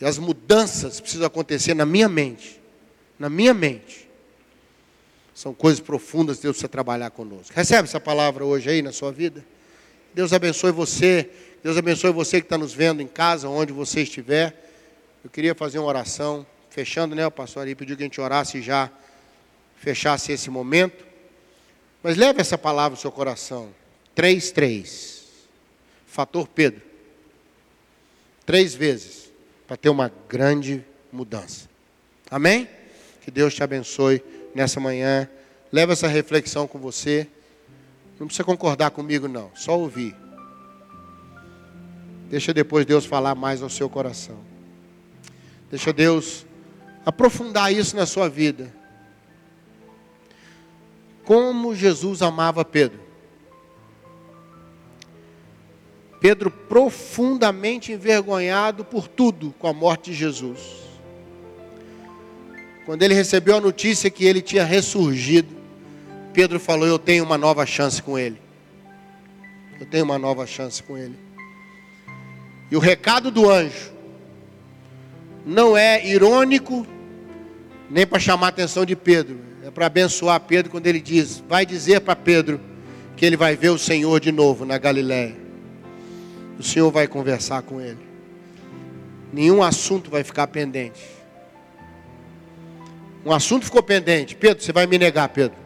E 0.00 0.04
as 0.04 0.18
mudanças 0.18 1.00
precisam 1.00 1.26
acontecer 1.26 1.74
na 1.74 1.84
minha 1.84 2.08
mente 2.08 2.58
na 3.18 3.28
minha 3.28 3.52
mente. 3.52 4.08
São 5.34 5.52
coisas 5.52 5.80
profundas 5.80 6.36
que 6.36 6.44
Deus 6.44 6.54
precisa 6.56 6.68
trabalhar 6.68 7.10
conosco. 7.10 7.52
Recebe 7.54 7.88
essa 7.88 8.00
palavra 8.00 8.44
hoje 8.44 8.70
aí 8.70 8.82
na 8.82 8.92
sua 8.92 9.12
vida? 9.12 9.44
Deus 10.14 10.32
abençoe 10.32 10.72
você. 10.72 11.28
Deus 11.62 11.76
abençoe 11.76 12.12
você 12.12 12.40
que 12.40 12.46
está 12.46 12.56
nos 12.56 12.72
vendo 12.72 13.02
em 13.02 13.06
casa, 13.06 13.48
onde 13.48 13.72
você 13.72 14.02
estiver. 14.02 14.70
Eu 15.24 15.30
queria 15.30 15.54
fazer 15.54 15.78
uma 15.78 15.88
oração, 15.88 16.46
fechando, 16.70 17.14
né? 17.14 17.26
O 17.26 17.30
pastor 17.30 17.62
ali 17.62 17.74
pediu 17.74 17.96
que 17.96 18.02
a 18.02 18.06
gente 18.06 18.20
orasse 18.20 18.58
e 18.58 18.62
já 18.62 18.90
fechasse 19.76 20.32
esse 20.32 20.50
momento. 20.50 21.04
Mas 22.02 22.16
leve 22.16 22.40
essa 22.40 22.56
palavra 22.56 22.96
no 22.96 23.00
seu 23.00 23.12
coração. 23.12 23.70
3, 24.14 24.50
3. 24.52 25.24
Fator 26.06 26.48
Pedro. 26.48 26.82
Três 28.46 28.74
vezes. 28.74 29.27
Para 29.68 29.76
ter 29.76 29.90
uma 29.90 30.10
grande 30.28 30.84
mudança. 31.12 31.68
Amém? 32.30 32.68
Que 33.20 33.30
Deus 33.30 33.54
te 33.54 33.62
abençoe 33.62 34.22
nessa 34.54 34.80
manhã. 34.80 35.28
Leva 35.70 35.92
essa 35.92 36.08
reflexão 36.08 36.66
com 36.66 36.78
você. 36.78 37.28
Não 38.18 38.26
precisa 38.26 38.44
concordar 38.44 38.90
comigo, 38.90 39.28
não. 39.28 39.50
Só 39.54 39.78
ouvir. 39.78 40.16
Deixa 42.30 42.52
depois 42.52 42.84
Deus 42.84 43.04
falar 43.04 43.34
mais 43.34 43.62
ao 43.62 43.68
seu 43.68 43.88
coração. 43.88 44.38
Deixa 45.70 45.92
Deus 45.92 46.46
aprofundar 47.04 47.72
isso 47.72 47.94
na 47.94 48.06
sua 48.06 48.28
vida. 48.28 48.74
Como 51.24 51.74
Jesus 51.74 52.22
amava 52.22 52.64
Pedro. 52.64 53.07
Pedro 56.20 56.50
profundamente 56.50 57.92
envergonhado 57.92 58.84
por 58.84 59.06
tudo 59.06 59.54
com 59.58 59.68
a 59.68 59.72
morte 59.72 60.10
de 60.10 60.16
Jesus. 60.16 60.58
Quando 62.84 63.02
ele 63.02 63.14
recebeu 63.14 63.56
a 63.56 63.60
notícia 63.60 64.10
que 64.10 64.24
ele 64.24 64.40
tinha 64.40 64.64
ressurgido, 64.64 65.54
Pedro 66.32 66.58
falou: 66.58 66.86
Eu 66.86 66.98
tenho 66.98 67.22
uma 67.22 67.38
nova 67.38 67.64
chance 67.66 68.02
com 68.02 68.18
ele. 68.18 68.40
Eu 69.78 69.86
tenho 69.86 70.04
uma 70.04 70.18
nova 70.18 70.46
chance 70.46 70.82
com 70.82 70.96
ele. 70.96 71.14
E 72.70 72.76
o 72.76 72.80
recado 72.80 73.30
do 73.30 73.48
anjo 73.48 73.92
não 75.46 75.76
é 75.76 76.04
irônico, 76.06 76.86
nem 77.88 78.06
para 78.06 78.18
chamar 78.18 78.46
a 78.46 78.50
atenção 78.50 78.84
de 78.84 78.96
Pedro, 78.96 79.38
é 79.64 79.70
para 79.70 79.86
abençoar 79.86 80.40
Pedro 80.40 80.70
quando 80.70 80.86
ele 80.86 81.00
diz: 81.00 81.42
Vai 81.48 81.64
dizer 81.64 82.00
para 82.00 82.16
Pedro 82.16 82.60
que 83.16 83.24
ele 83.24 83.36
vai 83.36 83.54
ver 83.56 83.68
o 83.68 83.78
Senhor 83.78 84.18
de 84.20 84.32
novo 84.32 84.64
na 84.64 84.78
Galiléia. 84.78 85.47
O 86.58 86.62
Senhor 86.62 86.90
vai 86.90 87.06
conversar 87.06 87.62
com 87.62 87.80
ele. 87.80 88.06
Nenhum 89.32 89.62
assunto 89.62 90.10
vai 90.10 90.24
ficar 90.24 90.46
pendente. 90.48 91.06
Um 93.24 93.32
assunto 93.32 93.64
ficou 93.64 93.82
pendente. 93.82 94.34
Pedro, 94.34 94.62
você 94.62 94.72
vai 94.72 94.86
me 94.86 94.98
negar, 94.98 95.28
Pedro. 95.28 95.56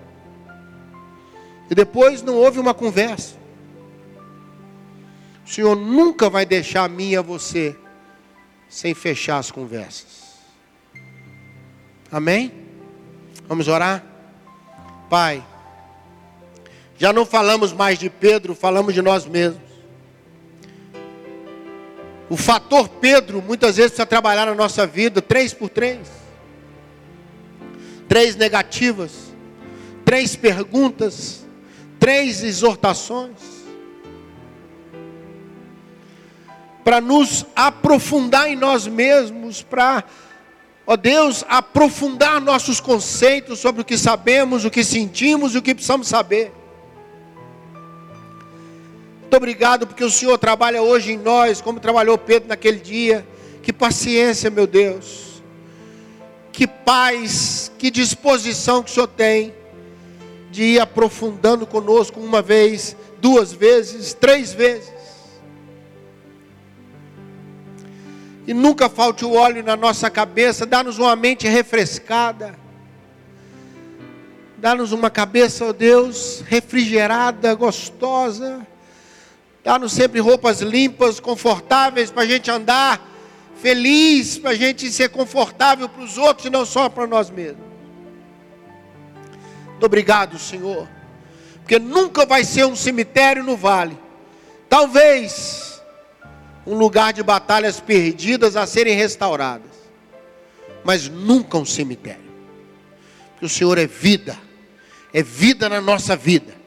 E 1.71 1.75
depois 1.75 2.23
não 2.23 2.35
houve 2.37 2.59
uma 2.59 2.75
conversa. 2.75 3.37
O 5.47 5.49
Senhor 5.49 5.75
nunca 5.75 6.29
vai 6.29 6.45
deixar 6.45 6.85
a 6.85 6.89
mim 6.89 7.11
e 7.11 7.17
a 7.17 7.23
você 7.23 7.77
sem 8.69 8.95
fechar 8.95 9.39
as 9.39 9.51
conversas. 9.51 10.33
Amém? 12.11 12.53
Vamos 13.49 13.69
orar? 13.69 14.05
Pai, 15.09 15.45
já 16.99 17.13
não 17.13 17.27
falamos 17.27 17.73
mais 17.73 17.99
de 17.99 18.09
Pedro, 18.09 18.55
falamos 18.55 18.95
de 18.95 19.03
nós 19.03 19.27
mesmos. 19.27 19.72
O 22.33 22.37
fator 22.39 22.89
Pedro 22.89 23.43
muitas 23.43 23.77
vezes 23.77 23.91
precisa 23.91 24.07
trabalhar 24.07 24.47
na 24.47 24.55
nossa 24.55 24.87
vida, 24.87 25.21
três 25.21 25.53
por 25.53 25.69
três. 25.69 26.09
Três 28.09 28.37
negativas, 28.37 29.11
três 30.03 30.35
perguntas, 30.35 31.45
três 32.01 32.43
exortações. 32.43 33.37
Para 36.83 37.03
nos 37.03 37.45
aprofundar 37.55 38.49
em 38.49 38.57
nós 38.57 38.87
mesmos, 38.87 39.61
para, 39.61 40.03
ó 40.87 40.97
Deus, 40.97 41.45
aprofundar 41.51 42.41
nossos 42.41 42.81
conceitos 42.81 43.59
sobre 43.59 43.83
o 43.83 43.85
que 43.85 43.99
sabemos, 43.99 44.65
o 44.65 44.71
que 44.71 44.83
sentimos 44.83 45.55
e 45.55 45.59
o 45.59 45.63
que 45.63 45.75
precisamos 45.75 46.09
saber. 46.09 46.51
Muito 49.33 49.41
obrigado 49.45 49.87
porque 49.87 50.05
o 50.05 50.11
Senhor 50.11 50.37
trabalha 50.37 50.83
hoje 50.83 51.13
em 51.13 51.17
nós, 51.17 51.63
como 51.63 51.81
trabalhou 51.81 52.19
Pedro 52.19 52.51
naquele 52.51 52.79
dia. 52.79 53.27
Que 53.63 53.73
paciência, 53.73 54.51
meu 54.51 54.67
Deus. 54.67 55.43
Que 56.53 56.67
paz, 56.67 57.73
que 57.79 57.91
disposição 57.91 58.83
que 58.83 58.91
o 58.91 58.93
Senhor 58.93 59.07
tem 59.07 59.55
de 60.51 60.63
ir 60.63 60.81
aprofundando 60.81 61.67
conosco 61.67 62.21
uma 62.21 62.43
vez, 62.43 62.95
duas 63.23 63.55
vezes, 63.55 64.13
três 64.13 64.53
vezes. 64.53 64.93
E 68.47 68.53
nunca 68.53 68.91
falte 68.91 69.25
o 69.25 69.33
óleo 69.33 69.65
na 69.65 69.79
nossa 69.79 70.11
cabeça, 70.11 70.67
dá-nos 70.67 70.99
uma 70.99 71.17
mente 71.17 71.49
refrescada. 71.49 72.55
Dá-nos 74.59 74.93
uma 74.93 75.09
cabeça, 75.09 75.65
ó 75.65 75.69
oh 75.71 75.73
Deus, 75.73 76.45
refrigerada, 76.47 77.55
gostosa 77.55 78.71
Dá-nos 79.65 79.93
sempre 79.93 80.19
roupas 80.19 80.61
limpas, 80.61 81.21
confortáveis 81.21 82.11
para 82.11 82.23
a 82.23 82.27
gente 82.27 82.51
andar 82.51 83.11
feliz, 83.61 84.39
para 84.39 84.51
a 84.51 84.55
gente 84.55 84.91
ser 84.91 85.11
confortável 85.11 85.89
para 85.89 86.03
os 86.03 86.19
outros 86.19 86.47
e 86.47 86.51
não 86.51 86.67
só 86.67 86.89
para 86.89 87.07
nós 87.07 87.31
mesmos. 87.31 87.65
Muito 89.69 89.87
obrigado, 89.87 90.37
Senhor, 90.39 90.89
porque 91.61 91.79
nunca 91.79 92.27
vai 92.27 92.45
ser 92.45 92.67
um 92.67 92.75
cemitério 92.75 93.45
no 93.45 93.57
vale, 93.57 93.97
talvez 94.69 95.81
um 96.67 96.75
lugar 96.75 97.13
de 97.13 97.23
batalhas 97.23 97.79
perdidas 97.79 98.57
a 98.57 98.67
serem 98.67 98.97
restauradas, 98.97 99.71
mas 100.85 101.09
nunca 101.09 101.57
um 101.57 101.65
cemitério, 101.65 102.33
porque 103.31 103.47
o 103.47 103.49
Senhor 103.49 103.79
é 103.79 103.87
vida, 103.87 104.37
é 105.13 105.23
vida 105.23 105.69
na 105.69 105.81
nossa 105.81 106.17
vida 106.17 106.62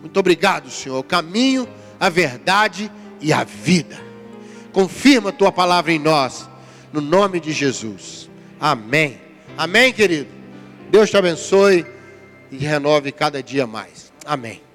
muito 0.00 0.18
obrigado, 0.18 0.70
Senhor. 0.70 0.98
O 0.98 1.02
caminho, 1.02 1.68
a 1.98 2.08
verdade 2.08 2.90
e 3.20 3.32
a 3.32 3.44
vida. 3.44 3.98
Confirma 4.72 5.30
a 5.30 5.32
tua 5.32 5.50
palavra 5.50 5.92
em 5.92 5.98
nós, 5.98 6.48
no 6.92 7.00
nome 7.00 7.40
de 7.40 7.52
Jesus. 7.52 8.30
Amém. 8.60 9.20
Amém, 9.56 9.92
querido. 9.92 10.28
Deus 10.90 11.10
te 11.10 11.16
abençoe 11.16 11.84
e 12.50 12.56
renove 12.58 13.12
cada 13.12 13.42
dia 13.42 13.66
mais. 13.66 14.12
Amém. 14.24 14.67